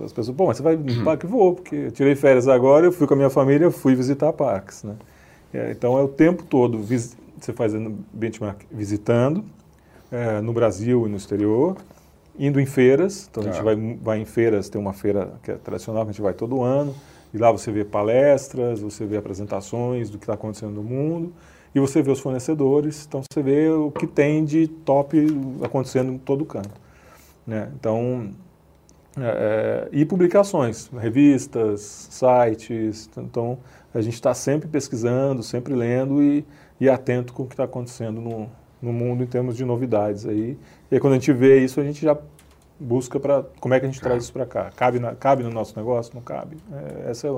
as 0.04 0.14
pessoas, 0.14 0.36
bom, 0.36 0.48
mas 0.48 0.58
você 0.58 0.64
vai 0.64 0.76
no 0.76 0.92
uhum. 0.92 1.04
parque? 1.04 1.26
Vou, 1.26 1.56
porque 1.56 1.76
eu 1.76 1.92
tirei 1.92 2.16
férias 2.16 2.48
agora, 2.48 2.86
eu 2.86 2.92
fui 2.92 3.08
com 3.08 3.14
a 3.14 3.18
minha 3.18 3.30
família, 3.30 3.72
fui 3.72 3.96
visitar 3.96 4.32
parques, 4.34 4.84
né? 4.84 4.96
É, 5.54 5.72
então 5.72 5.98
é 5.98 6.02
o 6.02 6.08
tempo 6.08 6.44
todo, 6.44 6.80
você 6.80 7.54
fazendo 7.54 7.98
benchmark, 8.12 8.62
visitando 8.72 9.44
é, 10.12 10.42
no 10.42 10.54
Brasil 10.54 11.06
e 11.06 11.10
no 11.10 11.18
exterior, 11.18 11.78
indo 12.38 12.60
em 12.60 12.66
feiras, 12.66 13.28
então 13.30 13.44
a 13.44 13.46
gente 13.46 13.58
tá. 13.58 13.64
vai, 13.64 13.76
vai 14.02 14.20
em 14.20 14.26
feiras, 14.26 14.70
tem 14.70 14.82
uma 14.82 14.94
feira 14.94 15.34
que 15.44 15.52
é 15.52 15.56
tradicional, 15.56 16.04
a 16.04 16.06
gente 16.06 16.22
vai 16.22 16.34
todo 16.34 16.64
ano, 16.64 16.96
e 17.34 17.38
lá 17.38 17.52
você 17.52 17.72
vê 17.72 17.84
palestras, 17.84 18.82
você 18.82 19.06
vê 19.06 19.18
apresentações 19.18 20.10
do 20.10 20.18
que 20.18 20.24
está 20.24 20.34
acontecendo 20.34 20.74
no 20.74 20.84
mundo, 20.84 21.34
e 21.74 21.80
você 21.80 22.02
vê 22.02 22.12
os 22.12 22.20
fornecedores, 22.20 23.06
então 23.08 23.22
você 23.22 23.42
vê 23.42 23.70
o 23.70 23.92
que 23.92 24.06
tem 24.06 24.46
de 24.46 24.68
top 24.68 25.26
acontecendo 25.64 26.12
em 26.12 26.18
todo 26.18 26.46
canto. 26.46 26.82
Né? 27.46 27.72
Então, 27.76 28.30
é, 29.18 29.22
é, 29.22 29.90
e 29.92 30.06
publicações, 30.06 30.90
revistas, 30.98 32.08
sites. 32.10 33.10
Então, 33.18 33.60
a 33.94 34.02
gente 34.02 34.16
está 34.16 34.34
sempre 34.34 34.68
pesquisando, 34.68 35.44
sempre 35.44 35.74
lendo 35.74 36.22
e, 36.22 36.46
e 36.80 36.90
atento 36.90 37.34
com 37.34 37.44
o 37.44 37.46
que 37.48 37.54
está 37.54 37.66
acontecendo 37.66 38.20
no, 38.20 38.50
no 38.82 38.92
mundo 38.92 39.24
em 39.24 39.28
termos 39.28 39.56
de 39.56 39.64
novidades. 39.64 40.26
Aí. 40.26 40.58
E 40.90 40.96
aí, 40.96 41.00
quando 41.00 41.14
a 41.14 41.16
gente 41.18 41.32
vê 41.32 41.64
isso, 41.64 41.80
a 41.80 41.84
gente 41.84 42.04
já 42.04 42.18
busca 42.80 43.20
para 43.20 43.44
como 43.60 43.74
é 43.74 43.80
que 43.80 43.86
a 43.86 43.90
gente 43.90 44.02
traz 44.02 44.24
isso 44.24 44.34
para 44.34 44.46
cá. 44.46 44.72
Cabe, 44.76 45.00
na, 45.00 45.14
cabe 45.14 45.44
no 45.44 45.50
nosso 45.52 45.78
negócio? 45.78 46.14
Não 46.16 46.22
cabe. 46.22 46.58
É, 46.72 47.12
esse, 47.12 47.28
é, 47.28 47.36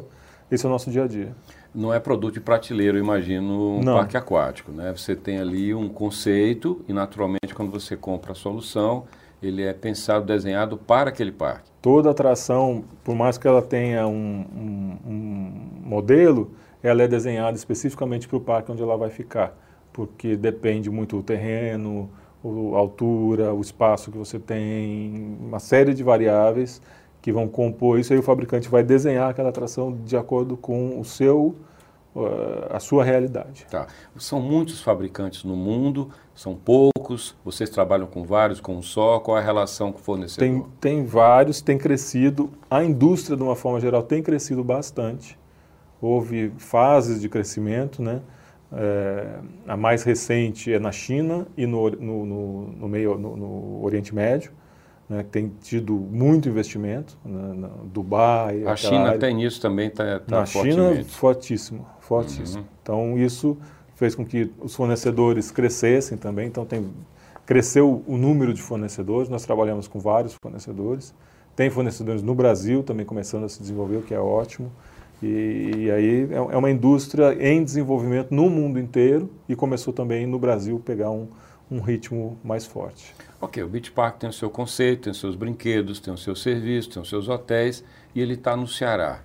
esse 0.49 0.65
é 0.65 0.69
o 0.69 0.71
nosso 0.71 0.89
dia 0.89 1.03
a 1.03 1.07
dia. 1.07 1.35
Não 1.73 1.93
é 1.93 1.99
produto 1.99 2.35
de 2.35 2.39
prateleiro, 2.39 2.97
imagino, 2.97 3.79
um 3.79 3.83
Não. 3.83 3.97
parque 3.97 4.15
aquático. 4.15 4.71
Né? 4.71 4.93
Você 4.95 5.13
tem 5.13 5.39
ali 5.39 5.75
um 5.75 5.89
conceito 5.89 6.83
e, 6.87 6.93
naturalmente, 6.93 7.53
quando 7.53 7.69
você 7.69 7.97
compra 7.97 8.31
a 8.31 8.35
solução, 8.35 9.03
ele 9.47 9.63
é 9.63 9.73
pensado, 9.73 10.25
desenhado 10.25 10.77
para 10.77 11.09
aquele 11.09 11.31
parque. 11.31 11.69
Toda 11.81 12.09
atração, 12.09 12.83
por 13.03 13.15
mais 13.15 13.37
que 13.37 13.47
ela 13.47 13.61
tenha 13.61 14.07
um, 14.07 14.45
um, 14.55 14.97
um 15.07 15.51
modelo, 15.83 16.51
ela 16.81 17.03
é 17.03 17.07
desenhada 17.07 17.55
especificamente 17.55 18.27
para 18.27 18.37
o 18.37 18.41
parque 18.41 18.71
onde 18.71 18.81
ela 18.81 18.97
vai 18.97 19.09
ficar, 19.09 19.57
porque 19.91 20.35
depende 20.35 20.89
muito 20.89 21.17
do 21.17 21.23
terreno, 21.23 22.09
a 22.43 22.77
altura, 22.77 23.53
o 23.53 23.61
espaço 23.61 24.11
que 24.11 24.17
você 24.17 24.37
tem, 24.37 25.37
uma 25.39 25.59
série 25.59 25.93
de 25.93 26.03
variáveis 26.03 26.81
que 27.21 27.31
vão 27.31 27.47
compor 27.47 27.99
isso, 27.99 28.13
aí 28.13 28.19
o 28.19 28.23
fabricante 28.23 28.69
vai 28.69 28.83
desenhar 28.83 29.31
aquela 29.31 29.49
atração 29.49 29.97
de 30.05 30.15
acordo 30.15 30.55
com 30.55 30.99
o 30.99 31.03
seu 31.03 31.55
a 32.69 32.79
sua 32.79 33.03
realidade. 33.03 33.65
Tá. 33.69 33.87
São 34.17 34.39
muitos 34.39 34.81
fabricantes 34.81 35.43
no 35.43 35.55
mundo, 35.55 36.09
são 36.33 36.55
poucos, 36.55 36.94
vocês 37.43 37.69
trabalham 37.69 38.07
com 38.07 38.23
vários, 38.23 38.59
com 38.59 38.75
um 38.75 38.81
só, 38.81 39.19
qual 39.19 39.37
é 39.37 39.41
a 39.41 39.43
relação 39.43 39.91
com 39.91 39.99
o 39.99 40.01
fornecedor? 40.01 40.47
Tem, 40.47 40.65
tem 40.79 41.05
vários, 41.05 41.61
tem 41.61 41.77
crescido, 41.77 42.49
a 42.69 42.83
indústria 42.83 43.37
de 43.37 43.43
uma 43.43 43.55
forma 43.55 43.79
geral 43.79 44.03
tem 44.03 44.23
crescido 44.23 44.63
bastante, 44.63 45.37
houve 46.01 46.51
fases 46.57 47.21
de 47.21 47.29
crescimento, 47.29 48.01
né? 48.01 48.21
É, 48.73 49.39
a 49.67 49.77
mais 49.77 50.03
recente 50.03 50.73
é 50.73 50.79
na 50.79 50.91
China 50.91 51.47
e 51.55 51.65
no, 51.65 51.89
no, 51.89 52.25
no, 52.25 52.67
no 52.67 52.87
meio, 52.87 53.17
no, 53.17 53.37
no 53.37 53.83
Oriente 53.85 54.13
Médio, 54.13 54.51
né, 55.07 55.23
tem 55.31 55.51
tido 55.61 55.93
muito 55.93 56.49
investimento, 56.49 57.17
né, 57.23 57.53
na 57.53 57.69
Dubai. 57.85 58.65
A 58.65 58.75
China 58.75 59.09
área. 59.09 59.19
tem 59.19 59.43
isso 59.43 59.61
também, 59.61 59.87
está 59.87 60.19
tá 60.19 60.39
Na 60.39 60.45
China, 60.45 61.03
fortíssimo, 61.05 61.87
fortíssimo. 61.99 62.61
Uhum. 62.61 62.67
Então, 62.81 63.17
isso 63.17 63.57
fez 63.95 64.13
com 64.13 64.25
que 64.25 64.51
os 64.59 64.75
fornecedores 64.75 65.51
crescessem 65.51 66.17
também, 66.17 66.47
então 66.47 66.65
tem, 66.65 66.89
cresceu 67.45 68.03
o 68.05 68.17
número 68.17 68.53
de 68.53 68.61
fornecedores, 68.61 69.29
nós 69.29 69.43
trabalhamos 69.43 69.87
com 69.87 69.99
vários 69.99 70.35
fornecedores, 70.41 71.13
tem 71.55 71.69
fornecedores 71.69 72.21
no 72.21 72.35
Brasil 72.35 72.83
também 72.83 73.05
começando 73.05 73.45
a 73.45 73.49
se 73.49 73.59
desenvolver, 73.59 73.97
o 73.97 74.01
que 74.01 74.13
é 74.13 74.19
ótimo, 74.19 74.71
e, 75.23 75.71
e 75.77 75.91
aí 75.91 76.27
é, 76.31 76.35
é 76.35 76.57
uma 76.57 76.69
indústria 76.69 77.33
em 77.39 77.63
desenvolvimento 77.63 78.33
no 78.33 78.49
mundo 78.49 78.79
inteiro 78.79 79.29
e 79.47 79.55
começou 79.55 79.93
também 79.93 80.27
no 80.27 80.37
Brasil 80.37 80.81
pegar 80.83 81.09
um, 81.09 81.27
um 81.71 81.79
ritmo 81.79 82.37
mais 82.43 82.65
forte. 82.65 83.15
Ok, 83.39 83.63
o 83.63 83.67
Beach 83.67 83.91
Park 83.91 84.17
tem 84.17 84.29
o 84.29 84.33
seu 84.33 84.49
conceito, 84.49 85.03
tem 85.03 85.11
os 85.11 85.19
seus 85.19 85.35
brinquedos, 85.35 85.99
tem 85.99 86.13
os 86.13 86.23
seus 86.23 86.41
serviços, 86.41 86.93
tem 86.93 87.01
os 87.01 87.09
seus 87.09 87.29
hotéis 87.29 87.83
e 88.13 88.21
ele 88.21 88.33
está 88.33 88.55
no 88.55 88.67
Ceará. 88.67 89.21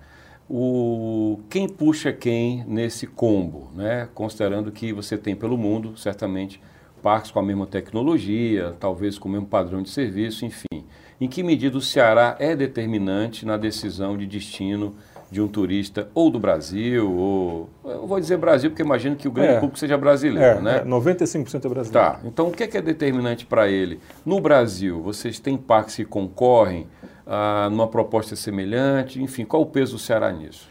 O, 0.53 1.39
quem 1.49 1.65
puxa 1.65 2.11
quem 2.11 2.65
nesse 2.67 3.07
combo, 3.07 3.71
né? 3.73 4.09
considerando 4.13 4.69
que 4.69 4.91
você 4.91 5.17
tem 5.17 5.33
pelo 5.33 5.57
mundo, 5.57 5.97
certamente, 5.97 6.61
parques 7.01 7.31
com 7.31 7.39
a 7.39 7.41
mesma 7.41 7.65
tecnologia, 7.65 8.75
talvez 8.77 9.17
com 9.17 9.29
o 9.29 9.31
mesmo 9.31 9.47
padrão 9.47 9.81
de 9.81 9.89
serviço, 9.89 10.45
enfim. 10.45 10.83
Em 11.21 11.29
que 11.29 11.41
medida 11.41 11.77
o 11.77 11.81
Ceará 11.81 12.35
é 12.37 12.53
determinante 12.53 13.45
na 13.45 13.55
decisão 13.55 14.17
de 14.17 14.27
destino 14.27 14.93
de 15.31 15.39
um 15.39 15.47
turista 15.47 16.09
ou 16.13 16.29
do 16.29 16.37
Brasil, 16.37 17.09
ou. 17.09 17.69
Eu 17.85 18.05
vou 18.05 18.19
dizer 18.19 18.35
Brasil, 18.35 18.69
porque 18.69 18.83
imagino 18.83 19.15
que 19.15 19.29
o 19.29 19.31
grande 19.31 19.53
é, 19.53 19.59
público 19.59 19.79
seja 19.79 19.97
brasileiro, 19.97 20.59
é, 20.59 20.61
né? 20.61 20.77
É, 20.79 20.83
95% 20.83 21.63
é 21.63 21.69
brasileiro. 21.69 21.91
Tá, 21.91 22.19
então 22.25 22.49
o 22.49 22.51
que 22.51 22.63
é, 22.63 22.67
que 22.67 22.77
é 22.77 22.81
determinante 22.81 23.45
para 23.45 23.69
ele? 23.69 24.01
No 24.25 24.41
Brasil, 24.41 25.01
vocês 25.01 25.39
têm 25.39 25.55
parques 25.55 25.95
que 25.95 26.03
concorrem 26.03 26.87
ah, 27.33 27.69
numa 27.69 27.87
proposta 27.87 28.35
semelhante? 28.35 29.21
Enfim, 29.23 29.45
qual 29.45 29.61
o 29.61 29.65
peso 29.65 29.93
do 29.93 29.99
Ceará 29.99 30.33
nisso? 30.33 30.69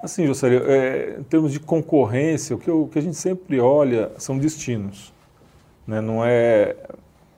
Assim, 0.00 0.28
José, 0.28 0.54
é, 0.54 1.16
em 1.18 1.24
termos 1.24 1.50
de 1.50 1.58
concorrência, 1.58 2.54
o 2.54 2.58
que, 2.58 2.68
eu, 2.68 2.82
o 2.84 2.88
que, 2.88 3.00
a 3.00 3.02
gente 3.02 3.16
sempre 3.16 3.58
olha 3.58 4.12
são 4.16 4.38
destinos. 4.38 5.12
Né? 5.84 6.00
Não, 6.00 6.24
é, 6.24 6.76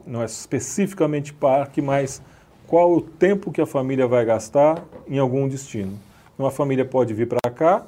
não 0.07 0.21
é 0.21 0.27
especificamente 0.27 1.33
parque, 1.33 1.81
mas 1.81 2.21
qual 2.67 2.93
o 2.93 3.01
tempo 3.01 3.51
que 3.51 3.63
a 3.63 3.67
família 3.67 4.07
vai 4.07 4.27
gastar 4.27 4.85
em 5.09 5.19
algum 5.19 5.49
destino. 5.49 5.99
Uma 6.39 6.51
família 6.51 6.85
pode 6.85 7.15
vir 7.15 7.27
para 7.27 7.51
cá, 7.51 7.87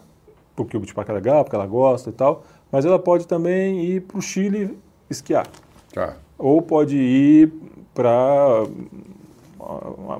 porque 0.57 0.75
o 0.75 0.81
beach 0.81 0.95
park 0.95 1.11
é 1.11 1.13
legal, 1.13 1.45
porque 1.45 1.55
ela 1.55 1.67
gosta 1.67 2.09
e 2.09 2.15
tal, 2.15 2.45
mas 2.71 2.87
ela 2.87 2.99
pode 2.99 3.27
também 3.27 3.85
ir 3.85 4.01
para 4.01 4.17
o 4.17 4.23
Chile 4.23 4.79
esquiar. 5.11 5.47
Tá. 5.93 6.17
Ou 6.39 6.63
pode 6.63 6.97
ir 6.97 7.53
para 7.93 8.65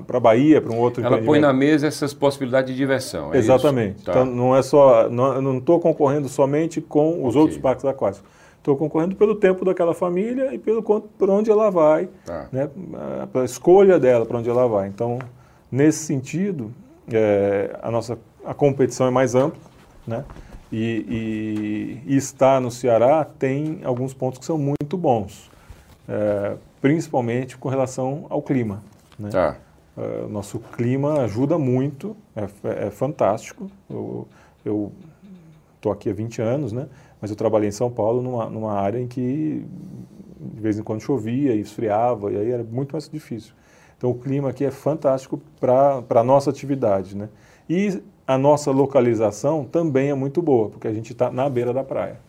para 0.07 0.19
Bahia, 0.19 0.61
para 0.61 0.71
um 0.71 0.79
outro 0.79 1.03
Ela 1.03 1.21
põe 1.21 1.39
na 1.39 1.51
mesa 1.51 1.87
essas 1.87 2.13
possibilidades 2.13 2.71
de 2.71 2.77
diversão. 2.77 3.33
É 3.33 3.37
Exatamente. 3.37 4.03
Tá. 4.03 4.11
Então 4.11 4.25
não 4.25 4.55
é 4.55 4.61
só, 4.61 5.09
não, 5.09 5.57
estou 5.57 5.79
concorrendo 5.79 6.29
somente 6.29 6.79
com 6.81 7.23
os 7.23 7.29
okay. 7.29 7.41
outros 7.41 7.57
parques 7.59 7.85
aquáticos. 7.85 8.27
Estou 8.57 8.77
concorrendo 8.77 9.15
pelo 9.15 9.35
tempo 9.35 9.65
daquela 9.65 9.93
família 9.93 10.53
e 10.53 10.57
pelo 10.57 10.81
por 10.81 11.29
onde 11.29 11.51
ela 11.51 11.69
vai, 11.69 12.07
tá. 12.25 12.47
né? 12.49 12.69
Pela 13.31 13.43
escolha 13.43 13.99
dela 13.99 14.25
para 14.25 14.37
onde 14.37 14.49
ela 14.49 14.65
vai. 14.67 14.87
Então, 14.87 15.19
nesse 15.69 16.05
sentido, 16.05 16.71
é, 17.11 17.77
a 17.81 17.91
nossa 17.91 18.17
a 18.45 18.53
competição 18.53 19.07
é 19.07 19.09
mais 19.09 19.35
ampla, 19.35 19.59
né? 20.07 20.23
E, 20.71 22.01
e, 22.07 22.13
e, 22.13 22.17
estar 22.17 22.59
no 22.59 22.71
Ceará 22.71 23.23
tem 23.23 23.81
alguns 23.83 24.13
pontos 24.13 24.39
que 24.39 24.45
são 24.45 24.57
muito 24.57 24.97
bons, 24.97 25.51
é, 26.07 26.55
principalmente 26.81 27.57
com 27.57 27.69
relação 27.69 28.25
ao 28.29 28.41
clima. 28.41 28.81
Né? 29.17 29.29
Tá. 29.29 29.57
É, 29.97 30.27
nosso 30.27 30.59
clima 30.59 31.21
ajuda 31.21 31.57
muito, 31.57 32.15
é, 32.35 32.87
é 32.87 32.89
fantástico. 32.89 33.69
Eu 34.65 34.91
estou 35.75 35.91
aqui 35.91 36.09
há 36.09 36.13
20 36.13 36.41
anos, 36.41 36.71
né? 36.71 36.87
mas 37.21 37.29
eu 37.29 37.37
trabalhei 37.37 37.69
em 37.69 37.71
São 37.71 37.91
Paulo 37.91 38.21
numa, 38.21 38.49
numa 38.49 38.73
área 38.73 38.99
em 38.99 39.07
que 39.07 39.65
de 40.39 40.61
vez 40.61 40.77
em 40.77 40.83
quando 40.83 41.01
chovia 41.01 41.53
e 41.53 41.61
esfriava, 41.61 42.31
e 42.31 42.37
aí 42.37 42.51
era 42.51 42.63
muito 42.63 42.91
mais 42.91 43.07
difícil. 43.07 43.53
Então 43.97 44.09
o 44.09 44.15
clima 44.15 44.49
aqui 44.49 44.65
é 44.65 44.71
fantástico 44.71 45.41
para 45.59 46.03
a 46.09 46.23
nossa 46.23 46.49
atividade. 46.49 47.15
Né? 47.15 47.29
E 47.69 48.01
a 48.27 48.37
nossa 48.37 48.71
localização 48.71 49.63
também 49.63 50.09
é 50.09 50.13
muito 50.13 50.41
boa, 50.41 50.69
porque 50.69 50.87
a 50.87 50.93
gente 50.93 51.13
está 51.13 51.31
na 51.31 51.47
beira 51.49 51.73
da 51.73 51.83
praia. 51.83 52.19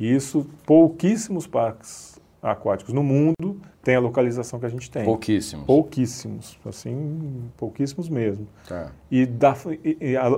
E 0.00 0.14
isso, 0.14 0.46
pouquíssimos 0.64 1.46
parques 1.46 2.11
aquáticos 2.42 2.92
no 2.92 3.04
mundo 3.04 3.60
têm 3.82 3.94
a 3.94 4.00
localização 4.00 4.58
que 4.58 4.66
a 4.66 4.68
gente 4.68 4.90
tem. 4.90 5.04
Pouquíssimos. 5.04 5.64
Pouquíssimos, 5.64 6.58
assim, 6.66 7.50
pouquíssimos 7.56 8.08
mesmo. 8.08 8.48
Tá. 8.68 8.90
E, 9.08 9.24
da, 9.24 9.56
e 10.00 10.16
a, 10.16 10.28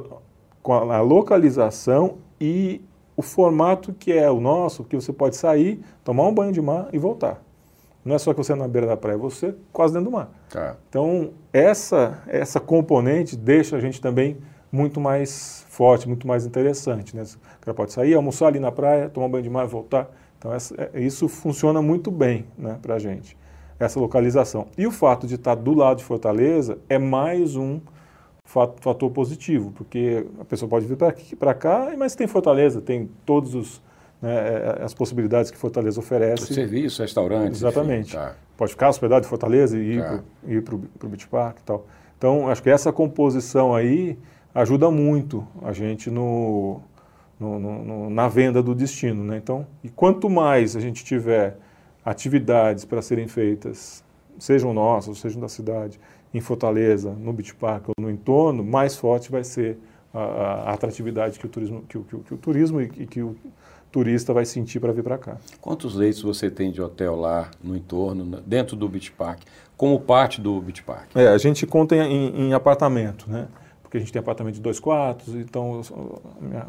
com 0.62 0.75
a, 0.75 0.97
a 0.97 1.01
localização 1.01 2.19
e 2.38 2.83
o 3.17 3.23
formato 3.23 3.93
que 3.93 4.12
é 4.12 4.31
o 4.31 4.40
nosso, 4.40 4.85
que 4.85 4.95
você 4.95 5.12
pode 5.12 5.37
sair, 5.37 5.81
tomar 6.05 6.25
um 6.25 6.35
banho 6.35 6.53
de 6.53 6.61
mar 6.61 6.88
e 6.93 6.99
voltar. 6.99 7.43
Não 8.05 8.14
é 8.14 8.19
só 8.19 8.35
que 8.35 8.38
você 8.38 8.53
é 8.53 8.57
na 8.57 8.69
beira 8.69 8.87
da 8.87 8.97
praia, 8.97 9.17
você 9.17 9.47
é 9.47 9.55
quase 9.73 9.95
dentro 9.95 10.11
do 10.11 10.14
mar. 10.14 10.31
Tá. 10.51 10.77
Então, 10.90 11.31
essa, 11.51 12.23
essa 12.27 12.61
componente 12.61 13.35
deixa 13.35 13.77
a 13.77 13.81
gente 13.81 13.99
também 13.99 14.37
muito 14.71 15.01
mais 15.01 15.64
forte, 15.69 16.07
muito 16.07 16.27
mais 16.27 16.45
interessante. 16.45 17.17
Né? 17.17 17.23
O 17.23 17.64
cara 17.64 17.75
pode 17.75 17.93
sair, 17.93 18.12
almoçar 18.12 18.49
ali 18.49 18.59
na 18.59 18.71
praia, 18.71 19.09
tomar 19.09 19.27
um 19.27 19.31
banho 19.31 19.45
de 19.45 19.49
mar 19.49 19.64
e 19.64 19.69
voltar. 19.69 20.11
Então, 20.44 20.52
essa, 20.52 20.74
é, 20.92 21.00
isso 21.00 21.26
funciona 21.26 21.80
muito 21.80 22.11
bem 22.11 22.44
né, 22.59 22.78
para 22.83 22.96
a 22.96 22.98
gente, 22.98 23.35
essa 23.80 23.98
localização. 23.98 24.66
E 24.76 24.87
o 24.87 24.90
fato 24.90 25.26
de 25.26 25.37
estar 25.37 25.54
do 25.54 25.72
lado 25.72 25.98
de 25.98 26.04
Fortaleza 26.04 26.76
é 26.87 26.98
mais 26.98 27.57
um 27.57 27.80
fator 28.44 29.11
positivo, 29.11 29.72
porque 29.74 30.26
a 30.38 30.44
pessoa 30.44 30.68
pode 30.68 30.85
vir 30.85 30.98
para 31.38 31.54
cá, 31.54 31.94
mas 31.96 32.14
tem 32.14 32.26
Fortaleza, 32.26 32.83
tem 32.83 33.09
todos 33.24 33.54
os 33.54 33.83
né, 34.20 34.35
é, 34.35 34.83
as 34.85 34.92
possibilidades 34.92 35.50
que 35.50 35.57
Fortaleza 35.57 35.98
oferece. 35.98 36.42
O 36.42 36.54
serviço, 36.54 37.00
restaurantes. 37.00 37.62
Exatamente. 37.62 38.09
Enfim, 38.09 38.18
tá. 38.18 38.35
Pode 38.54 38.72
ficar 38.72 38.90
hospedado 38.90 39.24
em 39.24 39.28
Fortaleza 39.28 39.78
e 39.78 39.98
tá. 39.98 40.20
ir 40.46 40.62
para 40.62 40.74
o 40.74 41.09
Beach 41.09 41.26
Park 41.26 41.61
e 41.61 41.62
tal. 41.62 41.87
Então, 42.18 42.50
acho 42.50 42.62
que 42.62 42.68
essa 42.68 42.92
composição 42.92 43.74
aí 43.74 44.18
ajuda 44.54 44.90
muito 44.90 45.46
a 45.62 45.72
gente 45.72 46.11
no, 46.11 46.83
no, 47.44 47.85
no, 47.85 48.11
na 48.11 48.28
venda 48.28 48.62
do 48.62 48.74
destino. 48.74 49.22
Né? 49.24 49.37
Então, 49.37 49.66
e 49.83 49.88
quanto 49.88 50.28
mais 50.28 50.76
a 50.76 50.80
gente 50.80 51.04
tiver 51.04 51.57
atividades 52.04 52.85
para 52.85 53.00
serem 53.00 53.28
feitas, 53.28 54.04
sejam 54.38 54.72
nossas, 54.72 55.18
sejam 55.18 55.40
da 55.40 55.48
cidade, 55.48 55.98
em 56.33 56.40
Fortaleza, 56.40 57.12
no 57.12 57.33
Beach 57.33 57.54
Park 57.54 57.88
ou 57.88 57.94
no 57.98 58.11
entorno, 58.11 58.64
mais 58.64 58.96
forte 58.96 59.30
vai 59.30 59.44
ser 59.44 59.78
a, 60.12 60.20
a 60.20 60.72
atratividade 60.72 61.38
que 61.38 61.46
o 61.46 61.48
turismo, 61.48 61.83
que, 61.88 61.98
que, 61.98 62.18
que 62.18 62.35
o 62.35 62.37
turismo 62.37 62.80
e, 62.80 62.85
e 62.85 63.07
que 63.07 63.22
o 63.22 63.37
turista 63.92 64.33
vai 64.33 64.44
sentir 64.44 64.80
para 64.80 64.92
vir 64.92 65.04
para 65.04 65.16
cá. 65.16 65.37
Quantos 65.61 65.94
leitos 65.94 66.20
você 66.22 66.50
tem 66.50 66.72
de 66.72 66.83
hotel 66.83 67.14
lá 67.14 67.48
no 67.62 67.76
entorno, 67.76 68.40
dentro 68.44 68.74
do 68.74 68.88
Beach 68.88 69.12
Park, 69.12 69.42
como 69.76 70.00
parte 70.00 70.40
do 70.40 70.61
Beach 70.61 70.83
Park? 70.83 71.11
É, 71.14 71.28
a 71.28 71.38
gente 71.38 71.64
conta 71.64 71.94
em, 71.94 72.48
em 72.48 72.52
apartamento, 72.54 73.30
né? 73.30 73.46
Porque 73.94 73.98
a 73.98 74.00
gente 74.00 74.12
tem 74.12 74.18
apartamento 74.18 74.54
de 74.54 74.61
dois 74.61 74.80
quartos, 74.80 75.35
então 75.37 75.80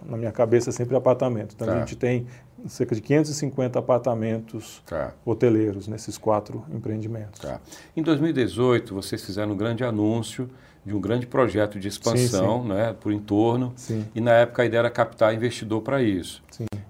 na 0.06 0.16
minha 0.16 0.32
cabeça 0.32 0.70
é 0.70 0.74
sempre 0.74 0.96
apartamento. 0.96 1.56
Então 1.56 1.66
tá. 1.66 1.74
a 1.74 1.80
gente 1.80 1.96
tem 1.96 2.28
cerca 2.68 2.94
de 2.94 3.02
550 3.02 3.80
apartamentos 3.80 4.84
tá. 4.86 5.12
hoteleiros 5.26 5.88
nesses 5.88 6.20
quatro 6.20 6.64
empreendimentos. 6.72 7.40
Tá. 7.40 7.60
Em 7.98 8.04
2018, 8.04 8.94
vocês 8.94 9.26
fizeram 9.26 9.54
um 9.54 9.58
grande 9.58 9.84
anúncio 9.84 10.48
de 10.86 10.94
um 10.94 11.02
grande 11.02 11.26
projeto 11.26 11.80
de 11.80 11.88
expansão 11.88 12.62
sim, 12.62 12.68
sim. 12.68 12.74
Né, 12.76 12.96
por 13.00 13.12
entorno, 13.12 13.74
sim. 13.76 14.06
e 14.14 14.22
na 14.22 14.34
época 14.34 14.62
a 14.62 14.66
ideia 14.68 14.82
era 14.82 14.90
captar 14.92 15.34
investidor 15.34 15.82
para 15.82 16.04
isso. 16.04 16.44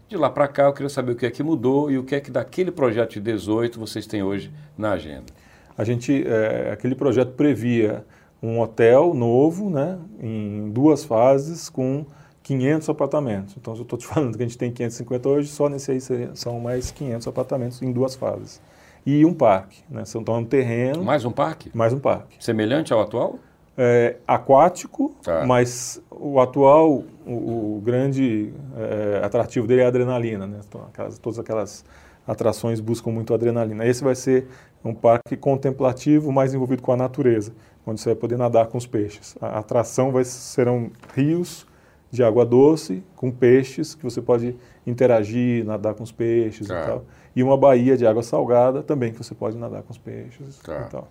De 0.09 0.17
lá 0.17 0.29
para 0.29 0.49
cá, 0.49 0.63
eu 0.63 0.73
queria 0.73 0.89
saber 0.89 1.13
o 1.13 1.15
que 1.15 1.25
é 1.25 1.31
que 1.31 1.41
mudou 1.41 1.89
e 1.89 1.97
o 1.97 2.03
que 2.03 2.13
é 2.13 2.19
que 2.19 2.29
daquele 2.29 2.71
projeto 2.71 3.13
de 3.13 3.21
18 3.21 3.79
vocês 3.79 4.05
têm 4.05 4.21
hoje 4.21 4.51
na 4.77 4.91
agenda. 4.91 5.33
A 5.77 5.85
gente, 5.85 6.25
é, 6.27 6.71
aquele 6.73 6.93
projeto 6.93 7.31
previa 7.31 8.03
um 8.41 8.59
hotel 8.59 9.13
novo, 9.13 9.69
né, 9.69 9.97
em 10.19 10.69
duas 10.71 11.03
fases, 11.03 11.69
com 11.69 12.05
500 12.43 12.89
apartamentos. 12.89 13.55
Então, 13.57 13.75
eu 13.75 13.81
estou 13.81 13.97
te 13.97 14.05
falando 14.07 14.37
que 14.37 14.43
a 14.43 14.45
gente 14.45 14.57
tem 14.57 14.71
550 14.71 15.29
hoje, 15.29 15.49
só 15.49 15.67
nesse 15.67 15.91
aí 15.91 15.99
são 16.33 16.59
mais 16.59 16.91
500 16.91 17.27
apartamentos 17.27 17.81
em 17.81 17.91
duas 17.91 18.15
fases. 18.15 18.61
E 19.05 19.23
um 19.23 19.33
parque, 19.33 19.83
né? 19.89 20.03
Então, 20.15 20.35
um 20.35 20.45
terreno... 20.45 21.03
Mais 21.03 21.25
um 21.25 21.31
parque? 21.31 21.69
Mais 21.73 21.93
um 21.93 21.99
parque. 21.99 22.43
Semelhante 22.43 22.91
ao 22.91 23.01
atual? 23.01 23.39
É, 23.77 24.15
aquático, 24.25 25.13
tá. 25.21 25.45
mas 25.45 26.01
o 26.09 26.39
atual, 26.39 27.03
o, 27.25 27.77
o 27.77 27.81
grande 27.83 28.53
é, 28.77 29.21
atrativo 29.23 29.67
dele 29.67 29.81
é 29.81 29.85
a 29.85 29.89
adrenalina, 29.89 30.47
né? 30.47 30.59
Então, 30.67 30.81
aquelas, 30.87 31.19
todas 31.19 31.39
aquelas 31.39 31.85
atrações 32.25 32.79
buscam 32.79 33.11
muito 33.11 33.33
adrenalina. 33.33 33.85
Esse 33.85 34.03
vai 34.03 34.15
ser 34.15 34.47
um 34.85 34.93
parque 34.93 35.35
contemplativo 35.35 36.31
mais 36.31 36.53
envolvido 36.53 36.81
com 36.81 36.91
a 36.91 36.97
natureza 36.97 37.51
onde 37.85 38.01
você 38.01 38.09
vai 38.09 38.15
poder 38.15 38.37
nadar 38.37 38.67
com 38.67 38.77
os 38.77 38.87
peixes. 38.87 39.35
A 39.39 39.59
atração 39.59 40.11
vai, 40.11 40.23
serão 40.23 40.89
rios 41.13 41.67
de 42.09 42.23
água 42.23 42.45
doce 42.45 43.03
com 43.15 43.29
peixes 43.29 43.93
que 43.93 44.03
você 44.03 44.21
pode 44.21 44.55
interagir, 44.87 45.65
nadar 45.65 45.93
com 45.93 46.03
os 46.03 46.11
peixes 46.11 46.67
tá. 46.67 46.81
e 46.81 46.85
tal. 46.85 47.05
E 47.35 47.43
uma 47.43 47.57
baía 47.57 47.97
de 47.97 48.07
água 48.07 48.23
salgada 48.23 48.81
também 48.81 49.11
que 49.11 49.17
você 49.17 49.35
pode 49.35 49.57
nadar 49.57 49.83
com 49.83 49.91
os 49.91 49.97
peixes 49.97 50.57
tá. 50.59 50.85
e 50.87 50.89
tal. 50.89 51.07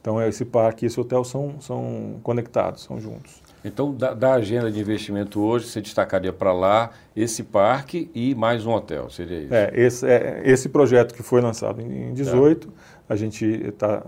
Então 0.00 0.20
esse 0.22 0.44
parque 0.44 0.84
e 0.84 0.86
esse 0.86 0.98
hotel 0.98 1.24
são, 1.24 1.60
são 1.60 2.18
conectados, 2.22 2.82
são 2.82 2.98
juntos. 2.98 3.42
Então, 3.62 3.94
da, 3.94 4.14
da 4.14 4.32
agenda 4.32 4.72
de 4.72 4.80
investimento 4.80 5.38
hoje, 5.42 5.68
você 5.68 5.82
destacaria 5.82 6.32
para 6.32 6.50
lá 6.50 6.90
esse 7.14 7.42
parque 7.42 8.10
e 8.14 8.34
mais 8.34 8.64
um 8.64 8.72
hotel, 8.72 9.10
seria 9.10 9.38
isso? 9.38 9.54
É, 9.54 9.70
esse, 9.74 10.06
é, 10.06 10.42
esse 10.46 10.70
projeto 10.70 11.14
que 11.14 11.22
foi 11.22 11.42
lançado 11.42 11.82
em 11.82 12.14
18, 12.14 12.68
tá. 12.68 12.72
A 13.10 13.16
gente 13.16 13.44
está 13.44 14.06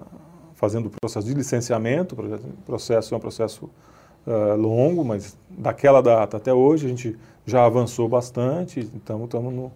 fazendo 0.54 0.86
o 0.86 0.90
processo 0.90 1.26
de 1.26 1.34
licenciamento, 1.34 2.14
o 2.14 2.62
processo 2.64 3.12
é 3.12 3.16
um 3.16 3.20
processo 3.20 3.68
uh, 4.24 4.54
longo, 4.56 5.04
mas 5.04 5.36
daquela 5.50 6.00
data 6.00 6.36
até 6.36 6.54
hoje 6.54 6.86
a 6.86 6.88
gente 6.88 7.18
já 7.44 7.66
avançou 7.66 8.08
bastante, 8.08 8.88
então 8.94 9.24
estamos 9.24 9.72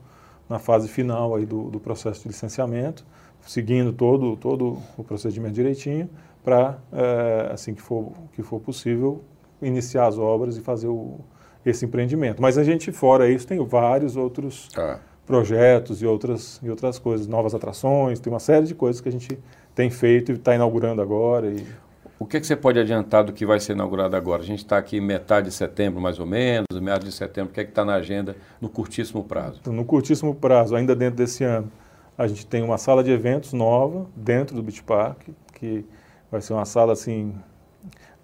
na 0.48 0.60
fase 0.60 0.88
final 0.88 1.34
aí 1.34 1.44
do, 1.44 1.64
do, 1.64 1.80
processo 1.80 2.22
de 2.22 2.28
licenciamento, 2.28 3.04
seguindo 3.44 3.92
todo, 3.92 4.36
todo 4.36 4.78
o 4.96 5.02
procedimento 5.02 5.54
direitinho, 5.54 6.08
para, 6.44 6.78
uh, 6.92 7.52
assim 7.52 7.74
que 7.74 7.82
for, 7.82 8.12
que 8.32 8.44
for 8.44 8.60
possível, 8.60 9.24
iniciar 9.60 10.06
as 10.06 10.16
obras 10.16 10.56
e 10.56 10.60
fazer 10.60 10.86
o, 10.86 11.18
esse 11.64 11.84
empreendimento. 11.84 12.40
Mas 12.40 12.56
a 12.56 12.62
gente, 12.62 12.92
fora 12.92 13.28
isso, 13.28 13.44
tem 13.44 13.58
vários 13.66 14.16
outros 14.16 14.68
ah. 14.76 15.00
Projetos 15.26 16.00
e 16.00 16.06
outras, 16.06 16.60
e 16.62 16.70
outras 16.70 16.98
coisas, 16.98 17.26
novas 17.26 17.54
atrações, 17.54 18.20
tem 18.20 18.32
uma 18.32 18.38
série 18.38 18.66
de 18.66 18.74
coisas 18.74 19.00
que 19.00 19.08
a 19.08 19.12
gente 19.12 19.38
tem 19.74 19.90
feito 19.90 20.32
e 20.32 20.36
está 20.36 20.54
inaugurando 20.54 21.02
agora. 21.02 21.48
E... 21.48 21.66
O 22.18 22.24
que, 22.24 22.36
é 22.36 22.40
que 22.40 22.46
você 22.46 22.56
pode 22.56 22.78
adiantar 22.78 23.24
do 23.24 23.32
que 23.32 23.44
vai 23.44 23.60
ser 23.60 23.72
inaugurado 23.72 24.16
agora? 24.16 24.40
A 24.40 24.44
gente 24.44 24.60
está 24.60 24.78
aqui 24.78 25.00
metade 25.00 25.48
de 25.48 25.54
setembro, 25.54 26.00
mais 26.00 26.18
ou 26.18 26.24
menos, 26.24 26.66
meados 26.80 27.06
de 27.06 27.12
setembro. 27.12 27.50
O 27.50 27.52
que 27.52 27.60
é 27.60 27.64
que 27.64 27.70
está 27.70 27.84
na 27.84 27.94
agenda 27.94 28.36
no 28.60 28.68
curtíssimo 28.70 29.22
prazo? 29.24 29.60
No 29.66 29.84
curtíssimo 29.84 30.34
prazo, 30.34 30.76
ainda 30.76 30.94
dentro 30.94 31.16
desse 31.16 31.44
ano, 31.44 31.70
a 32.16 32.26
gente 32.26 32.46
tem 32.46 32.62
uma 32.62 32.78
sala 32.78 33.04
de 33.04 33.10
eventos 33.10 33.52
nova 33.52 34.06
dentro 34.16 34.56
do 34.56 34.62
Beach 34.62 34.82
Park, 34.82 35.28
que 35.52 35.84
vai 36.30 36.40
ser 36.40 36.54
uma 36.54 36.64
sala 36.64 36.92
assim. 36.92 37.34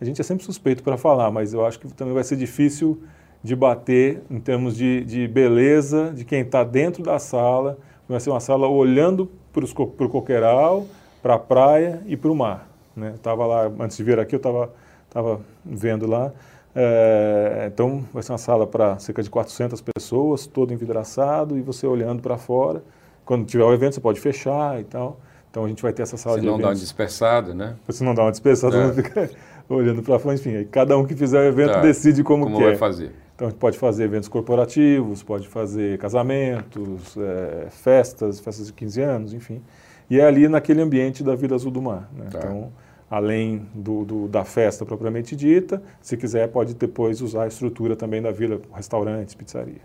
A 0.01 0.05
gente 0.05 0.21
é 0.21 0.25
sempre 0.25 0.45
suspeito 0.45 0.83
para 0.83 0.97
falar, 0.97 1.31
mas 1.31 1.53
eu 1.53 1.67
acho 1.67 1.79
que 1.79 1.93
também 1.93 2.15
vai 2.15 2.25
ser 2.25 2.37
difícil 2.37 3.03
de 3.43 3.57
bater 3.57 4.23
em 4.31 4.39
termos 4.39 4.77
de, 4.77 5.05
de 5.05 5.27
beleza 5.29 6.13
de 6.15 6.25
quem 6.25 6.41
está 6.43 6.63
dentro 6.65 7.03
da 7.03 7.19
sala. 7.19 7.79
Vai 8.09 8.21
ser 8.21 8.31
uma 8.31 8.41
sala 8.41 8.69
olhando 8.69 9.29
para 9.53 9.65
o 9.65 10.09
coqueiral, 10.09 10.87
para 11.23 11.35
a 11.35 11.39
praia 11.39 12.01
e 12.07 12.17
para 12.17 12.31
o 12.31 12.35
mar. 12.37 12.69
Né? 12.97 13.13
Estava 13.15 13.47
lá, 13.47 13.71
antes 13.81 13.97
de 13.97 14.05
vir 14.05 14.19
aqui, 14.19 14.35
eu 14.35 14.39
estava 14.39 14.71
tava 15.11 15.41
vendo 15.65 16.07
lá. 16.07 16.33
É, 16.75 17.71
então, 17.73 18.03
vai 18.13 18.23
ser 18.23 18.33
uma 18.33 18.39
sala 18.39 18.67
para 18.67 18.99
cerca 18.99 19.23
de 19.23 19.29
400 19.29 19.83
pessoas, 19.83 20.47
todo 20.47 20.73
envidraçado, 20.73 21.59
e 21.59 21.61
você 21.63 21.87
olhando 21.87 22.23
para 22.23 22.39
fora. 22.39 22.83
Quando 23.25 23.45
tiver 23.45 23.65
o 23.65 23.73
evento, 23.73 23.95
você 23.95 24.01
pode 24.01 24.21
fechar 24.21 24.81
e 24.81 24.85
tal. 24.85 25.21
Então, 25.51 25.65
a 25.65 25.69
gente 25.69 25.83
vai 25.83 25.93
ter 25.93 26.03
essa 26.03 26.17
sala 26.17 26.37
Se 26.37 26.41
de 26.41 26.47
não 26.47 26.55
eventos. 26.55 26.65
dá 26.71 26.75
uma 26.75 26.81
dispersada, 26.81 27.55
né? 27.55 27.75
Se 27.91 28.03
não 28.03 28.15
dá 28.15 28.23
uma 28.23 28.31
dispersada, 28.31 28.75
É. 28.77 28.87
não 28.87 28.95
fica 28.95 29.31
olhando 29.69 30.03
para 30.03 30.19
fora. 30.19 30.35
Enfim, 30.35 30.67
cada 30.71 30.97
um 30.97 31.05
que 31.05 31.15
fizer 31.15 31.41
o 31.41 31.45
evento 31.45 31.75
Tá. 31.75 31.81
decide 31.81 32.25
como, 32.25 32.45
Como 32.45 32.57
quer. 32.57 32.65
vai 32.65 32.77
fazer? 32.77 33.13
Então, 33.43 33.49
a 33.49 33.51
gente 33.51 33.59
pode 33.59 33.77
fazer 33.77 34.05
eventos 34.05 34.29
corporativos, 34.29 35.21
pode 35.25 35.49
fazer 35.49 35.99
casamentos, 35.99 37.17
é, 37.17 37.67
festas, 37.71 38.39
festas 38.39 38.69
de 38.69 38.73
15 38.73 39.01
anos, 39.03 39.35
enfim. 39.35 39.61
E 40.09 40.21
é 40.21 40.25
ali 40.25 40.47
naquele 40.47 40.81
ambiente 40.81 41.25
da 41.25 41.35
Vila 41.35 41.57
Azul 41.57 41.73
do 41.73 41.83
Mar. 41.83 42.09
né? 42.17 42.27
Tá. 42.31 42.39
Então, 42.39 42.73
além 43.11 43.67
do, 43.75 44.05
do- 44.05 44.29
da 44.29 44.45
festa 44.45 44.87
propriamente 44.87 45.35
dita, 45.35 45.83
se 46.01 46.17
quiser, 46.17 46.47
pode 46.51 46.75
depois 46.75 47.21
usar 47.21 47.43
a 47.43 47.47
estrutura 47.49 47.97
também 47.97 48.23
da 48.23 48.31
vila, 48.31 48.61
restaurantes, 48.73 49.35
pizzaria. 49.35 49.83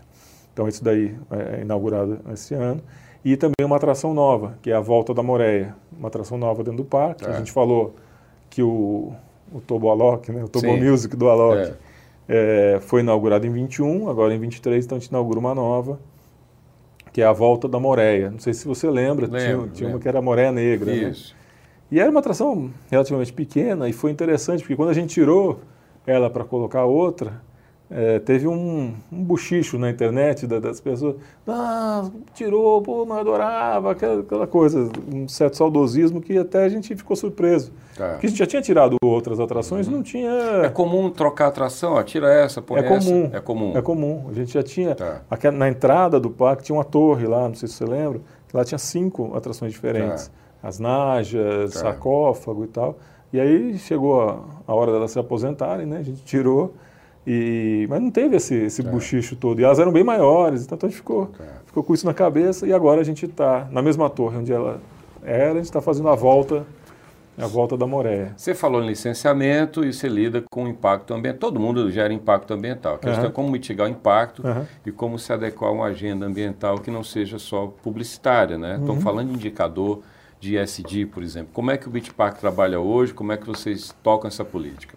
Então, 0.52 0.68
isso 0.68 0.84
daí 0.84 1.16
é 1.28 1.62
inaugurado 1.62 2.20
esse 2.32 2.54
ano. 2.54 2.80
E 3.24 3.36
também 3.36 3.64
uma 3.66 3.74
atração 3.74 4.14
nova, 4.14 4.56
que 4.62 4.70
é 4.70 4.74
a 4.74 4.80
Volta 4.80 5.12
da 5.12 5.22
Moreia. 5.22 5.74
Uma 5.98 6.06
atração 6.06 6.38
nova 6.38 6.62
dentro 6.62 6.76
do 6.76 6.84
parque. 6.84 7.24
Tá. 7.24 7.30
A 7.32 7.38
gente 7.38 7.50
falou 7.50 7.96
que 8.48 8.62
o, 8.62 9.12
o 9.52 9.60
Tobo 9.60 9.88
Alok, 9.90 10.30
né? 10.30 10.44
o 10.44 10.48
Tobo 10.48 10.64
Sim. 10.68 10.80
Music 10.80 11.16
do 11.16 11.28
Alok, 11.28 11.58
É. 11.60 11.87
é, 12.28 12.78
foi 12.82 13.00
inaugurado 13.00 13.46
em 13.46 13.50
21, 13.50 14.08
agora 14.08 14.34
em 14.34 14.38
23, 14.38 14.84
então 14.84 14.96
a 14.96 15.00
gente 15.00 15.08
inaugura 15.08 15.38
uma 15.38 15.54
nova, 15.54 15.98
que 17.12 17.22
é 17.22 17.24
a 17.24 17.32
Volta 17.32 17.66
da 17.66 17.80
Moreia. 17.80 18.30
Não 18.30 18.38
sei 18.38 18.52
se 18.52 18.66
você 18.66 18.88
lembra, 18.90 19.26
tinha, 19.26 19.38
Lembro, 19.40 19.68
tinha 19.70 19.86
uma 19.86 19.92
lembro. 19.94 20.02
que 20.02 20.08
era 20.08 20.18
a 20.18 20.22
Moreia 20.22 20.52
Negra. 20.52 20.92
né? 20.92 21.10
Isso. 21.10 21.34
E 21.90 21.98
era 21.98 22.10
uma 22.10 22.20
atração 22.20 22.70
relativamente 22.90 23.32
pequena 23.32 23.88
e 23.88 23.92
foi 23.94 24.10
interessante, 24.10 24.60
porque 24.60 24.76
quando 24.76 24.90
a 24.90 24.94
gente 24.94 25.14
tirou 25.14 25.60
ela 26.06 26.28
para 26.28 26.44
colocar 26.44 26.84
outra, 26.84 27.40
é, 27.90 28.18
teve 28.18 28.46
um, 28.46 28.92
um 29.10 29.24
buchicho 29.24 29.78
na 29.78 29.88
internet 29.90 30.46
da- 30.46 30.58
das 30.60 30.80
pessoas. 30.80 31.16
Ah, 31.46 32.08
tirou, 32.34 32.82
pô, 32.82 33.06
mas 33.06 33.16
eu 33.16 33.20
adorava, 33.22 33.92
aquela, 33.92 34.20
aquela 34.20 34.46
coisa, 34.46 34.90
um 35.14 35.26
certo 35.26 35.56
saudosismo 35.56 36.20
que 36.20 36.36
até 36.36 36.64
a 36.64 36.68
gente 36.68 36.94
ficou 36.94 37.16
surpreso. 37.16 37.72
Tá. 37.96 38.10
Porque 38.10 38.26
a 38.26 38.28
gente 38.30 38.38
já 38.38 38.46
tinha 38.46 38.60
tirado 38.62 38.96
outras 39.02 39.40
atrações, 39.40 39.88
não 39.88 40.02
tinha. 40.02 40.30
É 40.64 40.68
comum 40.68 41.10
trocar 41.10 41.46
atração, 41.48 41.94
ó, 41.94 42.02
tira 42.02 42.32
essa, 42.32 42.60
põe 42.60 42.80
É 42.80 42.84
essa. 42.84 43.08
comum. 43.10 43.30
É 43.32 43.40
comum. 43.40 43.72
É 43.76 43.82
comum. 43.82 44.26
A 44.28 44.32
gente 44.34 44.52
já 44.52 44.62
tinha. 44.62 44.94
Tá. 44.94 45.22
aqui 45.30 45.50
na 45.50 45.68
entrada 45.68 46.20
do 46.20 46.28
parque 46.30 46.62
tinha 46.64 46.76
uma 46.76 46.84
torre 46.84 47.26
lá, 47.26 47.48
não 47.48 47.54
sei 47.54 47.68
se 47.68 47.74
você 47.74 47.84
lembra, 47.86 48.20
que 48.48 48.56
lá 48.56 48.64
tinha 48.64 48.78
cinco 48.78 49.34
atrações 49.34 49.72
diferentes. 49.72 50.30
As 50.62 50.78
najas, 50.78 51.72
Tá. 51.72 51.80
sarcófago 51.80 52.64
e 52.64 52.68
tal. 52.68 52.98
E 53.32 53.38
aí 53.40 53.78
chegou 53.78 54.20
a, 54.22 54.40
a 54.66 54.74
hora 54.74 54.90
delas 54.92 55.10
se 55.10 55.18
aposentarem, 55.18 55.86
né? 55.86 55.98
A 55.98 56.02
gente 56.02 56.22
tirou. 56.24 56.74
E, 57.30 57.86
mas 57.90 58.00
não 58.00 58.10
teve 58.10 58.36
esse, 58.36 58.54
esse 58.54 58.82
Tá. 58.82 58.90
buchicho 58.90 59.36
todo. 59.36 59.60
E 59.60 59.64
elas 59.64 59.78
eram 59.78 59.92
bem 59.92 60.02
maiores, 60.02 60.64
então 60.64 60.78
a 60.80 60.86
gente 60.88 60.96
ficou, 60.96 61.26
Tá. 61.26 61.44
ficou 61.66 61.82
com 61.82 61.92
isso 61.92 62.06
na 62.06 62.14
cabeça. 62.14 62.66
E 62.66 62.72
agora 62.72 63.02
a 63.02 63.04
gente 63.04 63.26
está 63.26 63.68
na 63.70 63.82
mesma 63.82 64.08
torre 64.08 64.38
onde 64.38 64.50
ela 64.50 64.80
era, 65.22 65.52
a 65.52 65.56
gente 65.56 65.64
está 65.66 65.82
fazendo 65.82 66.08
a 66.08 66.14
volta, 66.14 66.64
a 67.36 67.46
volta 67.46 67.76
da 67.76 67.86
Moreia. 67.86 68.32
Você 68.34 68.54
falou 68.54 68.82
em 68.82 68.86
licenciamento 68.86 69.84
e 69.84 69.92
você 69.92 70.08
lida 70.08 70.42
com 70.50 70.64
o 70.64 70.68
impacto 70.68 71.12
ambiental. 71.12 71.38
Todo 71.50 71.60
mundo 71.60 71.90
gera 71.90 72.14
impacto 72.14 72.54
ambiental. 72.54 72.94
A 72.94 72.98
questão 72.98 73.24
Aham. 73.24 73.28
é 73.28 73.32
como 73.32 73.50
mitigar 73.50 73.86
o 73.86 73.90
impacto 73.90 74.44
Aham. 74.46 74.66
e 74.86 74.90
como 74.90 75.18
se 75.18 75.30
adequar 75.30 75.68
a 75.68 75.72
uma 75.74 75.84
agenda 75.84 76.24
ambiental 76.24 76.78
que 76.78 76.90
não 76.90 77.04
seja 77.04 77.38
só 77.38 77.66
publicitária. 77.82 78.56
Né? 78.56 78.74
Uhum. 78.76 78.80
Estamos 78.80 79.04
falando 79.04 79.28
de 79.28 79.34
indicador 79.34 80.00
de 80.40 80.56
ESG, 80.56 81.04
por 81.04 81.22
exemplo. 81.22 81.50
Como 81.52 81.70
é 81.70 81.76
que 81.76 81.86
o 81.88 81.90
Beach 81.90 82.12
Park 82.14 82.38
trabalha 82.38 82.80
hoje? 82.80 83.12
Como 83.12 83.32
é 83.32 83.36
que 83.36 83.46
vocês 83.46 83.94
tocam 84.02 84.28
essa 84.28 84.44
política? 84.44 84.96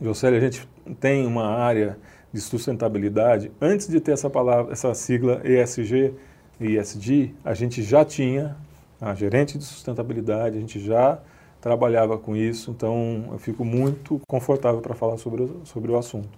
Josélio, 0.00 0.38
a 0.38 0.40
gente 0.40 0.66
tem 1.00 1.26
uma 1.26 1.46
área 1.46 1.98
de 2.32 2.40
sustentabilidade. 2.40 3.50
Antes 3.60 3.88
de 3.88 4.00
ter 4.00 4.12
essa 4.12 4.30
palavra, 4.30 4.72
essa 4.72 4.94
sigla 4.94 5.40
ESG 5.44 6.14
e 6.60 6.76
ESG, 6.76 7.34
a 7.44 7.54
gente 7.54 7.82
já 7.82 8.04
tinha 8.04 8.56
a 9.00 9.14
gerente 9.14 9.58
de 9.58 9.64
sustentabilidade, 9.64 10.56
a 10.56 10.60
gente 10.60 10.80
já 10.80 11.18
trabalhava 11.60 12.18
com 12.18 12.36
isso, 12.36 12.70
então 12.70 13.28
eu 13.32 13.38
fico 13.38 13.64
muito 13.64 14.20
confortável 14.26 14.80
para 14.80 14.94
falar 14.94 15.16
sobre 15.18 15.48
sobre 15.64 15.90
o 15.92 15.96
assunto. 15.96 16.28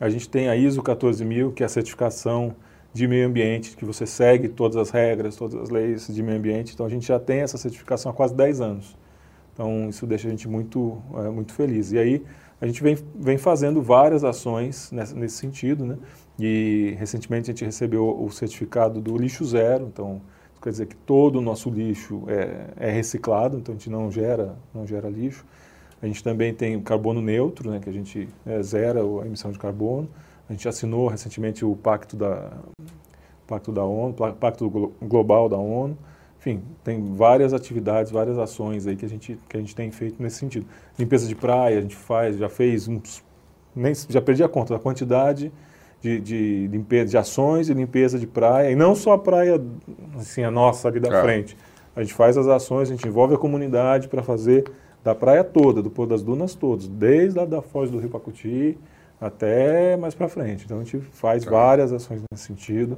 A 0.00 0.08
gente 0.08 0.28
tem 0.28 0.48
a 0.48 0.56
ISO 0.56 0.82
14000, 0.82 1.52
que 1.52 1.62
é 1.62 1.66
a 1.66 1.68
certificação 1.68 2.54
de 2.92 3.06
meio 3.06 3.26
ambiente, 3.26 3.76
que 3.76 3.84
você 3.84 4.06
segue 4.06 4.48
todas 4.48 4.76
as 4.76 4.90
regras, 4.90 5.36
todas 5.36 5.60
as 5.60 5.70
leis 5.70 6.06
de 6.08 6.22
meio 6.22 6.38
ambiente. 6.38 6.72
Então 6.74 6.86
a 6.86 6.88
gente 6.88 7.06
já 7.06 7.18
tem 7.18 7.40
essa 7.40 7.58
certificação 7.58 8.10
há 8.10 8.14
quase 8.14 8.34
10 8.34 8.60
anos. 8.60 8.96
Então 9.58 9.88
isso 9.88 10.06
deixa 10.06 10.28
a 10.28 10.30
gente 10.30 10.46
muito, 10.46 11.02
é, 11.16 11.28
muito 11.28 11.52
feliz. 11.52 11.90
E 11.90 11.98
aí 11.98 12.22
a 12.60 12.66
gente 12.66 12.80
vem, 12.80 12.96
vem 13.16 13.36
fazendo 13.36 13.82
várias 13.82 14.22
ações 14.22 14.92
nessa, 14.92 15.16
nesse 15.16 15.34
sentido, 15.36 15.84
né? 15.84 15.98
E 16.38 16.94
recentemente 16.96 17.50
a 17.50 17.52
gente 17.52 17.64
recebeu 17.64 18.22
o 18.22 18.30
certificado 18.30 19.00
do 19.00 19.18
lixo 19.18 19.44
zero, 19.44 19.88
então 19.92 20.20
isso 20.52 20.62
quer 20.62 20.70
dizer 20.70 20.86
que 20.86 20.94
todo 20.94 21.40
o 21.40 21.42
nosso 21.42 21.68
lixo 21.70 22.22
é, 22.28 22.88
é 22.88 22.90
reciclado, 22.92 23.58
então 23.58 23.74
a 23.74 23.76
gente 23.76 23.90
não 23.90 24.08
gera, 24.12 24.54
não 24.72 24.86
gera 24.86 25.08
lixo. 25.08 25.44
A 26.00 26.06
gente 26.06 26.22
também 26.22 26.54
tem 26.54 26.76
o 26.76 26.82
carbono 26.82 27.20
neutro, 27.20 27.68
né, 27.68 27.80
que 27.80 27.90
a 27.90 27.92
gente 27.92 28.28
é, 28.46 28.62
zera 28.62 29.00
a 29.00 29.26
emissão 29.26 29.50
de 29.50 29.58
carbono. 29.58 30.08
A 30.48 30.52
gente 30.52 30.68
assinou 30.68 31.08
recentemente 31.08 31.64
o 31.64 31.74
pacto 31.74 32.16
da, 32.16 32.52
pacto 33.44 33.72
da 33.72 33.82
ONU, 33.82 34.14
pacto 34.14 34.70
Glo- 34.70 34.92
global 35.02 35.48
da 35.48 35.56
ONU. 35.56 35.98
Enfim, 36.50 36.62
tem 36.82 37.14
várias 37.14 37.52
atividades, 37.52 38.10
várias 38.10 38.38
ações 38.38 38.86
aí 38.86 38.96
que 38.96 39.04
a 39.04 39.08
gente, 39.08 39.38
que 39.48 39.56
a 39.56 39.60
gente 39.60 39.74
tem 39.76 39.90
feito 39.90 40.22
nesse 40.22 40.36
sentido. 40.36 40.66
Limpeza 40.98 41.26
de 41.26 41.34
praia, 41.34 41.78
a 41.78 41.80
gente 41.82 41.94
faz, 41.96 42.38
já 42.38 42.48
fez 42.48 42.88
uns, 42.88 43.22
nem, 43.76 43.92
já 44.08 44.20
perdi 44.20 44.42
a 44.42 44.48
conta 44.48 44.72
da 44.74 44.80
quantidade 44.80 45.52
de, 46.00 46.20
de, 46.20 46.68
limpeza, 46.68 47.10
de 47.10 47.18
ações 47.18 47.68
e 47.68 47.74
limpeza 47.74 48.18
de 48.18 48.26
praia, 48.26 48.70
e 48.70 48.74
não 48.76 48.94
só 48.94 49.12
a 49.12 49.18
praia, 49.18 49.60
assim, 50.16 50.42
a 50.42 50.50
nossa 50.50 50.88
ali 50.88 51.00
da 51.00 51.08
Claro. 51.08 51.24
frente. 51.26 51.56
A 51.94 52.02
gente 52.02 52.14
faz 52.14 52.38
as 52.38 52.46
ações, 52.46 52.88
a 52.88 52.94
gente 52.94 53.06
envolve 53.06 53.34
a 53.34 53.38
comunidade 53.38 54.08
para 54.08 54.22
fazer 54.22 54.64
da 55.04 55.14
praia 55.14 55.42
toda, 55.44 55.82
do 55.82 55.90
Pôr 55.90 56.06
das 56.06 56.22
Dunas 56.22 56.54
todos, 56.54 56.88
desde 56.88 57.38
lá 57.38 57.44
da 57.44 57.60
foz 57.60 57.90
do 57.90 57.98
Rio 57.98 58.08
Pacuti 58.10 58.78
até 59.20 59.96
mais 59.96 60.14
para 60.14 60.28
frente. 60.28 60.64
Então 60.64 60.78
a 60.78 60.84
gente 60.84 60.98
faz 61.12 61.44
Tá. 61.44 61.50
várias 61.50 61.92
ações 61.92 62.22
nesse 62.30 62.44
sentido. 62.44 62.96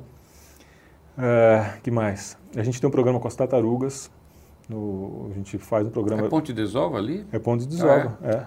É, 1.20 1.78
que 1.82 1.90
mais? 1.90 2.36
A 2.56 2.62
gente 2.62 2.80
tem 2.80 2.88
um 2.88 2.90
programa 2.90 3.18
com 3.20 3.28
as 3.28 3.34
tartarugas. 3.36 4.10
no- 4.68 5.28
a 5.32 5.34
gente 5.34 5.58
faz 5.58 5.84
um 5.86 5.90
programa. 5.90 6.26
É 6.26 6.28
ponte 6.28 6.46
de 6.52 6.62
desova 6.62 6.96
ali? 6.96 7.26
É 7.32 7.38
ponto 7.40 7.60
de 7.62 7.66
desova, 7.68 8.16
é. 8.22 8.44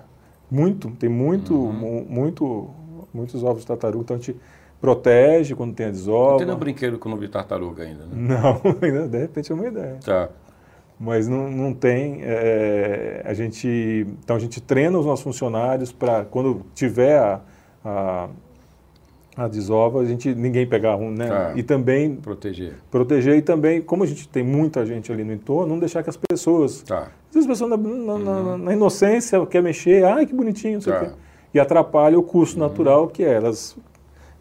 Muito, 0.50 0.90
tem 0.92 1.10
muito, 1.10 1.54
mu- 1.54 2.06
muito, 2.08 2.70
muitos 3.14 3.44
ovos 3.44 3.62
de 3.64 3.68
tartaruga, 3.68 4.04
então 4.04 4.16
a 4.16 4.20
gente 4.20 4.40
protege 4.80 5.54
quando 5.54 5.74
tem 5.74 5.86
a 5.88 5.90
Não 5.90 5.94
desova. 5.96 6.38
tem 6.38 6.46
nenhum 6.46 6.58
brinquedo 6.60 6.98
com 6.98 7.10
o 7.10 7.12
nome 7.12 7.26
de 7.26 7.32
tartaruga 7.34 7.84
ainda, 7.84 8.06
né? 8.06 8.12
Não, 8.16 9.08
de 9.10 9.18
repente 9.18 9.52
é 9.52 9.56
uma 9.56 9.68
ideia. 9.68 9.98
Tá. 10.04 10.30
Mas 11.00 11.28
não, 11.28 11.50
não 11.52 11.74
tem. 11.74 12.20
é, 12.22 13.22
a 13.26 13.34
gente, 13.34 14.08
então 14.24 14.36
a 14.38 14.40
gente 14.40 14.62
treina 14.62 14.98
os 14.98 15.06
nossos 15.06 15.24
funcionários 15.24 15.92
para 15.92 16.24
quando 16.24 16.62
tiver 16.74 17.18
a, 17.20 17.42
a, 17.84 18.30
a 19.36 19.48
desova, 19.48 20.02
a 20.02 20.06
gente 20.06 20.34
ninguém 20.36 20.66
pegar 20.68 20.96
um, 20.96 21.10
né? 21.12 21.28
Tá. 21.28 21.54
E 21.56 21.64
também 21.64 22.16
Proteger. 22.16 22.74
proteger 22.92 23.36
e 23.38 23.42
também, 23.42 23.82
como 23.82 24.04
a 24.04 24.06
gente 24.06 24.28
tem 24.28 24.44
muita 24.44 24.86
gente 24.86 25.12
ali 25.12 25.24
no 25.24 25.34
entorno, 25.34 25.74
não 25.74 25.80
deixar 25.80 26.04
que 26.04 26.10
as 26.10 26.18
pessoas 26.18 26.84
Tá. 26.84 27.08
as 27.36 27.46
pessoas 27.48 27.70
na, 27.72 27.78
na- 27.78 28.20
na- 28.20 28.58
na 28.58 28.74
inocência 28.74 29.44
quer 29.48 29.64
mexer, 29.64 30.04
ai 30.06 30.26
que 30.28 30.36
bonitinho, 30.36 30.76
não 30.76 30.82
sei 30.82 30.94
o 30.94 30.96
Tá. 31.00 31.06
quê. 31.06 31.12
E 31.54 31.60
atrapalha 31.60 32.18
o 32.18 32.24
curso 32.24 32.58
natural 32.60 33.08
que 33.08 33.24
é 33.24 33.34
elas 33.34 33.76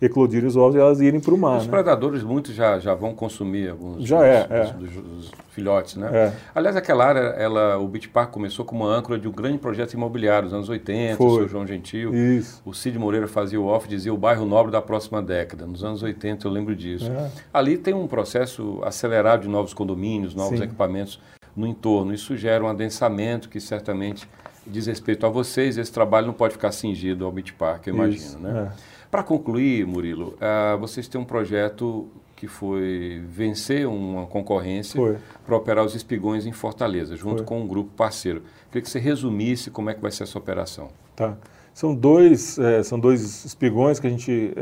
eclodirem 0.02 0.48
os 0.48 0.56
ovos 0.56 0.74
e 0.74 0.78
elas 0.78 1.00
irem 1.00 1.20
para 1.20 1.32
o 1.32 1.38
mar. 1.38 1.58
Os 1.58 1.64
né? 1.66 1.70
predadores, 1.70 2.22
muitos 2.24 2.54
já, 2.54 2.78
já 2.80 2.92
vão 2.94 3.14
consumir 3.14 3.70
alguns 3.70 4.04
Já 4.04 4.16
dos, 4.18 4.26
é, 4.26 4.46
é. 4.50 4.64
dos- 4.72 4.92
dos- 5.02 5.30
filhotes, 5.52 5.96
né? 5.96 6.08
É. 6.12 6.32
Aliás, 6.54 6.74
aquela 6.76 7.04
área, 7.04 7.20
ela, 7.20 7.76
o 7.78 7.86
Beach 7.86 8.08
Park 8.08 8.30
começou 8.30 8.64
como 8.64 8.86
âncora 8.86 9.18
de 9.18 9.28
um 9.28 9.30
grande 9.30 9.58
projeto 9.58 9.92
imobiliário 9.92 10.44
nos 10.44 10.54
anos 10.54 10.68
80, 10.70 11.16
Foi. 11.18 11.26
o 11.26 11.34
seu 11.36 11.48
João 11.48 11.66
Gentil. 11.66 12.14
Isso. 12.14 12.60
O 12.64 12.72
Cid 12.72 12.98
Moreira 12.98 13.28
fazia 13.28 13.60
o 13.60 13.66
off, 13.66 13.86
dizia 13.86 14.12
o 14.12 14.16
bairro 14.16 14.46
nobre 14.46 14.72
da 14.72 14.80
próxima 14.80 15.20
década. 15.22 15.66
Nos 15.66 15.84
anos 15.84 16.02
80 16.02 16.46
eu 16.46 16.50
lembro 16.50 16.74
disso. 16.74 17.06
É. 17.10 17.30
Ali 17.52 17.76
tem 17.76 17.92
um 17.92 18.06
processo 18.06 18.80
acelerado 18.82 19.42
de 19.42 19.48
novos 19.48 19.74
condomínios, 19.74 20.34
novos 20.34 20.58
Sim. 20.58 20.64
equipamentos 20.64 21.20
no 21.54 21.66
entorno. 21.66 22.14
Isso 22.14 22.34
gera 22.34 22.64
um 22.64 22.68
adensamento 22.68 23.50
que 23.50 23.60
certamente 23.60 24.26
diz 24.66 24.86
respeito 24.86 25.26
a 25.26 25.28
vocês, 25.28 25.76
esse 25.76 25.92
trabalho 25.92 26.28
não 26.28 26.34
pode 26.34 26.54
ficar 26.54 26.72
cingido 26.72 27.26
ao 27.26 27.32
Beach 27.32 27.52
Park, 27.52 27.88
eu 27.88 27.94
imagino, 27.94 28.16
Isso, 28.16 28.38
né? 28.38 28.70
é. 28.70 28.92
Para 29.12 29.22
concluir, 29.22 29.86
Murilo, 29.86 30.38
uh, 30.40 30.78
vocês 30.78 31.06
têm 31.06 31.20
um 31.20 31.24
projeto 31.24 32.08
que 32.34 32.46
foi 32.46 33.22
vencer 33.28 33.86
uma 33.86 34.24
concorrência 34.24 34.98
para 35.44 35.54
operar 35.54 35.84
os 35.84 35.94
espigões 35.94 36.46
em 36.46 36.52
Fortaleza, 36.52 37.14
junto 37.14 37.36
foi. 37.36 37.44
com 37.44 37.60
um 37.60 37.68
grupo 37.68 37.90
parceiro. 37.94 38.42
Queria 38.68 38.80
que 38.80 38.88
você 38.88 38.98
resumisse 38.98 39.70
como 39.70 39.90
é 39.90 39.94
que 39.94 40.00
vai 40.00 40.10
ser 40.10 40.22
essa 40.22 40.38
operação. 40.38 40.88
Tá. 41.14 41.36
São 41.74 41.94
dois, 41.94 42.58
é, 42.58 42.82
são 42.82 42.98
dois 42.98 43.44
espigões 43.44 44.00
que 44.00 44.06
a 44.06 44.10
gente 44.10 44.54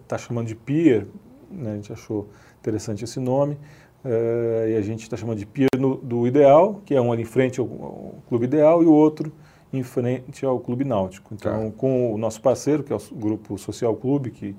está 0.00 0.14
é, 0.14 0.18
chamando 0.20 0.46
de 0.46 0.54
pier, 0.54 1.08
né? 1.50 1.72
a 1.72 1.74
gente 1.74 1.92
achou 1.92 2.28
interessante 2.60 3.02
esse 3.02 3.18
nome, 3.18 3.58
é, 4.04 4.68
e 4.70 4.76
a 4.76 4.82
gente 4.82 5.02
está 5.02 5.16
chamando 5.16 5.38
de 5.38 5.46
pier 5.46 5.68
no, 5.76 5.96
do 5.96 6.28
Ideal, 6.28 6.80
que 6.86 6.94
é 6.94 7.00
um 7.00 7.10
ali 7.10 7.22
em 7.22 7.26
frente 7.26 7.58
ao, 7.58 7.66
ao, 7.66 8.14
Clube 8.28 8.44
Ideal, 8.44 8.84
e 8.84 8.86
o 8.86 8.92
outro 8.92 9.32
em 9.72 9.82
frente 9.82 10.44
ao 10.44 10.58
Clube 10.58 10.84
Náutico. 10.84 11.34
Então, 11.34 11.70
tá. 11.70 11.76
com 11.76 12.12
o 12.12 12.18
nosso 12.18 12.40
parceiro, 12.40 12.82
que 12.82 12.92
é 12.92 12.96
o 12.96 13.00
Grupo 13.14 13.56
Social 13.58 13.94
Clube, 13.94 14.30
que 14.30 14.56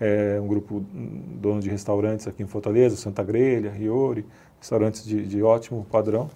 é 0.00 0.38
um 0.40 0.46
grupo 0.46 0.84
dono 1.40 1.60
de 1.60 1.70
restaurantes 1.70 2.26
aqui 2.26 2.42
em 2.42 2.46
Fortaleza, 2.46 2.96
Santa 2.96 3.22
Grelha, 3.22 3.70
Riori, 3.70 4.24
restaurantes 4.58 5.04
de, 5.04 5.24
de 5.26 5.42
ótimo 5.42 5.86
padrão, 5.90 6.28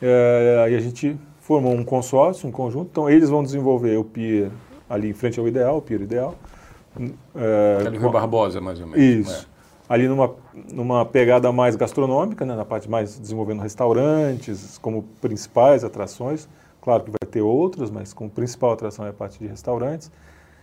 é, 0.00 0.62
aí 0.64 0.74
a 0.74 0.80
gente 0.80 1.16
formou 1.40 1.72
um 1.72 1.84
consórcio, 1.84 2.48
um 2.48 2.52
conjunto, 2.52 2.88
então 2.90 3.08
eles 3.08 3.28
vão 3.28 3.42
desenvolver 3.42 3.96
o 3.96 4.04
pier 4.04 4.50
ali 4.90 5.10
em 5.10 5.12
frente 5.12 5.38
ao 5.38 5.46
Ideal, 5.46 5.78
o 5.78 5.82
pier 5.82 6.00
Ideal. 6.00 6.34
É, 7.34 7.86
ali 7.86 7.98
Rio 7.98 8.10
Barbosa, 8.10 8.60
mais 8.60 8.80
ou 8.80 8.86
menos. 8.86 9.02
Isso. 9.02 9.48
É. 9.48 9.52
Ali 9.94 10.08
numa, 10.08 10.34
numa 10.72 11.04
pegada 11.04 11.52
mais 11.52 11.76
gastronômica, 11.76 12.44
né, 12.44 12.54
na 12.54 12.64
parte 12.64 12.90
mais 12.90 13.18
desenvolvendo 13.18 13.60
restaurantes 13.60 14.78
como 14.78 15.02
principais 15.20 15.84
atrações. 15.84 16.48
Claro 16.82 17.04
que 17.04 17.10
vai 17.10 17.30
ter 17.30 17.40
outras, 17.40 17.90
mas 17.90 18.12
como 18.12 18.28
principal 18.28 18.72
atração 18.72 19.06
é 19.06 19.10
a 19.10 19.12
parte 19.12 19.38
de 19.38 19.46
restaurantes. 19.46 20.10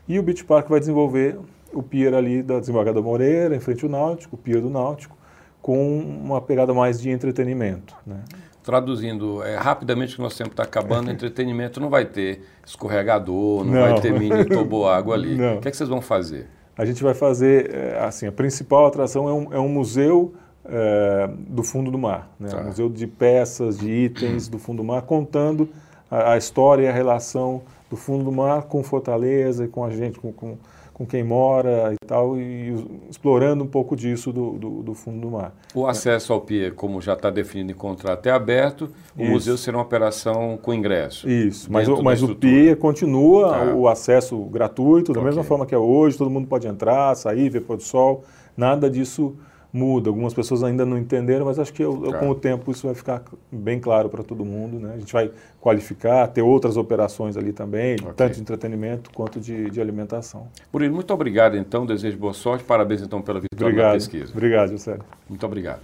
E 0.08 0.20
o 0.20 0.24
Beach 0.24 0.44
Park 0.44 0.70
vai 0.70 0.80
desenvolver 0.80 1.40
o 1.74 1.82
pier 1.82 2.14
ali 2.14 2.44
da 2.44 2.60
Desembargadora 2.60 3.04
Moreira, 3.04 3.56
em 3.56 3.60
frente 3.60 3.84
ao 3.86 3.90
Náutico, 3.90 4.36
o 4.36 4.38
pier 4.38 4.62
do 4.62 4.70
Náutico, 4.70 5.18
com 5.62 6.00
uma 6.00 6.42
pegada 6.42 6.74
mais 6.74 7.02
de 7.02 7.10
entretenimento. 7.10 7.96
Né? 8.06 8.22
traduzindo 8.62 9.42
é, 9.42 9.56
rapidamente 9.56 10.14
que 10.14 10.22
o 10.22 10.24
nosso 10.24 10.38
tempo 10.38 10.52
está 10.52 10.62
acabando, 10.62 11.10
entretenimento 11.12 11.80
não 11.80 11.90
vai 11.90 12.06
ter 12.06 12.44
escorregador, 12.64 13.64
não, 13.64 13.74
não. 13.74 13.82
vai 13.82 14.00
ter 14.00 14.14
mini 14.14 14.46
toboágua 14.48 15.16
ali. 15.16 15.36
Não. 15.36 15.58
O 15.58 15.62
que, 15.62 15.68
é 15.68 15.72
que 15.72 15.78
vocês 15.78 15.90
vão 15.90 16.02
fazer? 16.02 16.48
A 16.78 16.86
gente 16.86 17.04
vai 17.04 17.16
fazer, 17.16 17.74
é, 17.74 18.00
assim, 18.00 18.28
a 18.28 18.32
principal 18.32 18.86
atração 18.86 19.28
é 19.28 19.34
um, 19.34 19.54
é 19.54 19.60
um 19.60 19.68
museu 19.68 20.36
é, 20.66 21.30
do 21.48 21.64
fundo 21.64 21.90
do 21.90 21.98
mar, 21.98 22.30
né? 22.40 22.50
Tá. 22.50 22.62
um 22.62 22.66
museu 22.66 22.90
de 22.90 23.08
peças, 23.08 23.80
de 23.80 23.90
itens 23.90 24.48
do 24.48 24.60
fundo 24.60 24.78
do 24.78 24.84
mar, 24.84 25.02
contando 25.02 25.68
a, 26.10 26.34
a, 26.34 26.38
história 26.38 26.84
e 26.84 26.88
a 26.88 26.91
relação 26.91 27.62
do 27.89 27.95
fundo 27.95 28.24
do 28.24 28.32
mar 28.32 28.63
com 28.63 28.84
Fortaleza 28.84 29.65
e 29.65 29.67
com 29.67 29.84
a 29.84 29.89
gente, 29.89 30.19
com, 30.19 30.32
com 30.32 30.58
com 31.00 31.06
quem 31.06 31.24
mora 31.24 31.93
e 31.93 32.06
tal, 32.06 32.38
e 32.38 32.76
explorando 33.10 33.63
um 33.63 33.67
pouco 33.67 33.95
disso 33.95 34.34
do, 34.34 34.52
do, 34.60 34.69
do 34.84 34.93
fundo 34.93 35.22
do 35.22 35.32
mar. 35.32 35.54
O 35.74 35.88
acesso 35.88 36.34
ao 36.34 36.41
pier, 36.41 36.74
como 36.74 37.00
já 37.00 37.13
está 37.13 37.30
definido 37.30 37.72
em 37.72 37.74
contrato, 37.74 38.28
é 38.28 38.32
aberto, 38.32 38.91
o 39.17 39.22
Isso. 39.22 39.32
museu 39.32 39.58
será 39.58 39.78
uma 39.78 39.84
operação 39.84 40.60
com 40.62 40.74
ingresso. 40.74 41.30
Isso, 41.30 41.72
mas, 41.72 41.88
o, 41.88 42.04
mas 42.04 42.22
o 42.22 42.36
pier 42.36 42.76
continua 42.76 43.50
tá. 43.50 43.74
o 43.74 43.88
acesso 43.88 44.38
gratuito, 44.48 45.13
da 45.13 45.22
okay. 45.22 45.30
mesma 45.30 45.43
forma 45.45 45.65
que 45.65 45.74
é 45.74 45.78
hoje, 45.78 46.17
todo 46.17 46.30
mundo 46.30 46.50
pode 46.50 46.67
entrar, 46.67 47.15
sair, 47.15 47.48
ver 47.48 47.62
pôr 47.62 47.78
do 47.78 47.84
sol, 47.84 48.26
nada 48.58 48.89
disso 48.89 49.38
muda. 49.72 50.10
Algumas 50.10 50.34
pessoas 50.34 50.64
ainda 50.64 50.86
não 50.86 50.98
entenderam, 50.98 51.46
mas 51.46 51.60
acho 51.60 51.74
que 51.74 51.84
eu, 51.84 52.06
eu, 52.06 52.14
com 52.14 52.30
o 52.30 52.36
tempo 52.36 52.72
isso 52.72 52.86
vai 52.88 52.96
ficar 52.96 53.24
bem 53.52 53.80
claro 53.80 54.10
para 54.10 54.24
todo 54.24 54.44
mundo. 54.44 54.80
Né? 54.80 54.94
A 54.96 54.98
gente 54.98 55.14
vai 55.14 55.32
qualificar, 55.62 56.28
ter 56.28 56.42
outras 56.42 56.78
operações 56.78 57.38
ali 57.38 57.54
também, 57.54 57.96
okay. 57.96 58.14
tanto 58.16 58.36
de 58.36 58.42
entretenimento 58.42 59.10
quanto 59.14 59.40
de, 59.40 59.70
de 59.70 59.80
alimentação. 59.80 60.48
Murilo, 60.72 60.96
muito 60.96 61.14
obrigado 61.14 61.58
então, 61.58 61.86
desejo 61.86 62.18
boa 62.18 62.34
sorte, 62.34 62.64
parabéns 62.64 63.02
então 63.02 63.22
pela 63.22 63.40
vitória 63.40 63.68
obrigado. 63.68 63.88
na 63.88 63.94
pesquisa. 63.94 64.32
Obrigado, 64.32 64.72
José. 64.72 64.98
Muito 65.28 65.46
obrigado. 65.46 65.82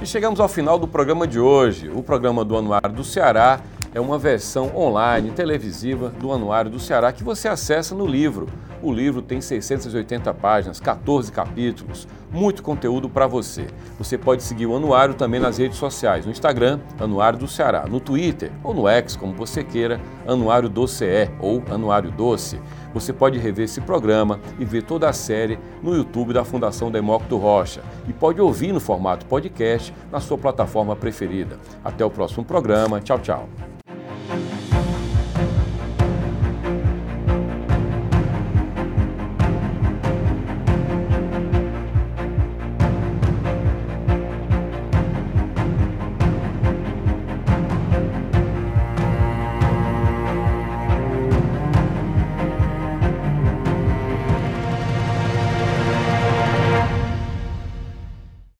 E 0.00 0.06
chegamos 0.06 0.40
ao 0.40 0.48
final 0.48 0.78
do 0.78 0.86
programa 0.86 1.26
de 1.26 1.40
hoje. 1.40 1.88
O 1.88 2.02
programa 2.02 2.44
do 2.44 2.56
Anuário 2.56 2.92
do 2.92 3.02
Ceará 3.02 3.60
é 3.94 4.00
uma 4.00 4.18
versão 4.18 4.76
online, 4.76 5.30
televisiva, 5.30 6.10
do 6.10 6.30
Anuário 6.30 6.70
do 6.70 6.78
Ceará 6.78 7.12
que 7.12 7.24
você 7.24 7.48
acessa 7.48 7.94
no 7.94 8.06
livro. 8.06 8.46
O 8.82 8.92
livro 8.92 9.22
tem 9.22 9.40
680 9.40 10.32
páginas, 10.34 10.80
14 10.80 11.32
capítulos, 11.32 12.06
muito 12.30 12.62
conteúdo 12.62 13.08
para 13.08 13.26
você. 13.26 13.66
Você 13.98 14.18
pode 14.18 14.42
seguir 14.42 14.66
o 14.66 14.76
Anuário 14.76 15.14
também 15.14 15.40
nas 15.40 15.58
redes 15.58 15.78
sociais, 15.78 16.26
no 16.26 16.32
Instagram, 16.32 16.80
Anuário 16.98 17.38
do 17.38 17.48
Ceará, 17.48 17.86
no 17.88 18.00
Twitter 18.00 18.50
ou 18.62 18.74
no 18.74 18.88
X, 18.88 19.16
como 19.16 19.32
você 19.32 19.64
queira, 19.64 20.00
Anuário 20.26 20.68
do 20.68 20.86
CE 20.86 21.30
ou 21.40 21.62
Anuário 21.70 22.10
Doce. 22.10 22.60
Você 22.92 23.12
pode 23.12 23.38
rever 23.38 23.64
esse 23.64 23.80
programa 23.80 24.40
e 24.58 24.64
ver 24.64 24.82
toda 24.82 25.08
a 25.08 25.12
série 25.12 25.58
no 25.82 25.94
YouTube 25.94 26.32
da 26.32 26.44
Fundação 26.44 26.90
Demócrito 26.90 27.36
Rocha 27.36 27.82
e 28.08 28.12
pode 28.12 28.40
ouvir 28.40 28.72
no 28.72 28.80
formato 28.80 29.26
podcast 29.26 29.92
na 30.10 30.20
sua 30.20 30.38
plataforma 30.38 30.96
preferida. 30.96 31.58
Até 31.84 32.04
o 32.04 32.10
próximo 32.10 32.44
programa. 32.44 33.00
Tchau, 33.00 33.18
tchau. 33.18 33.75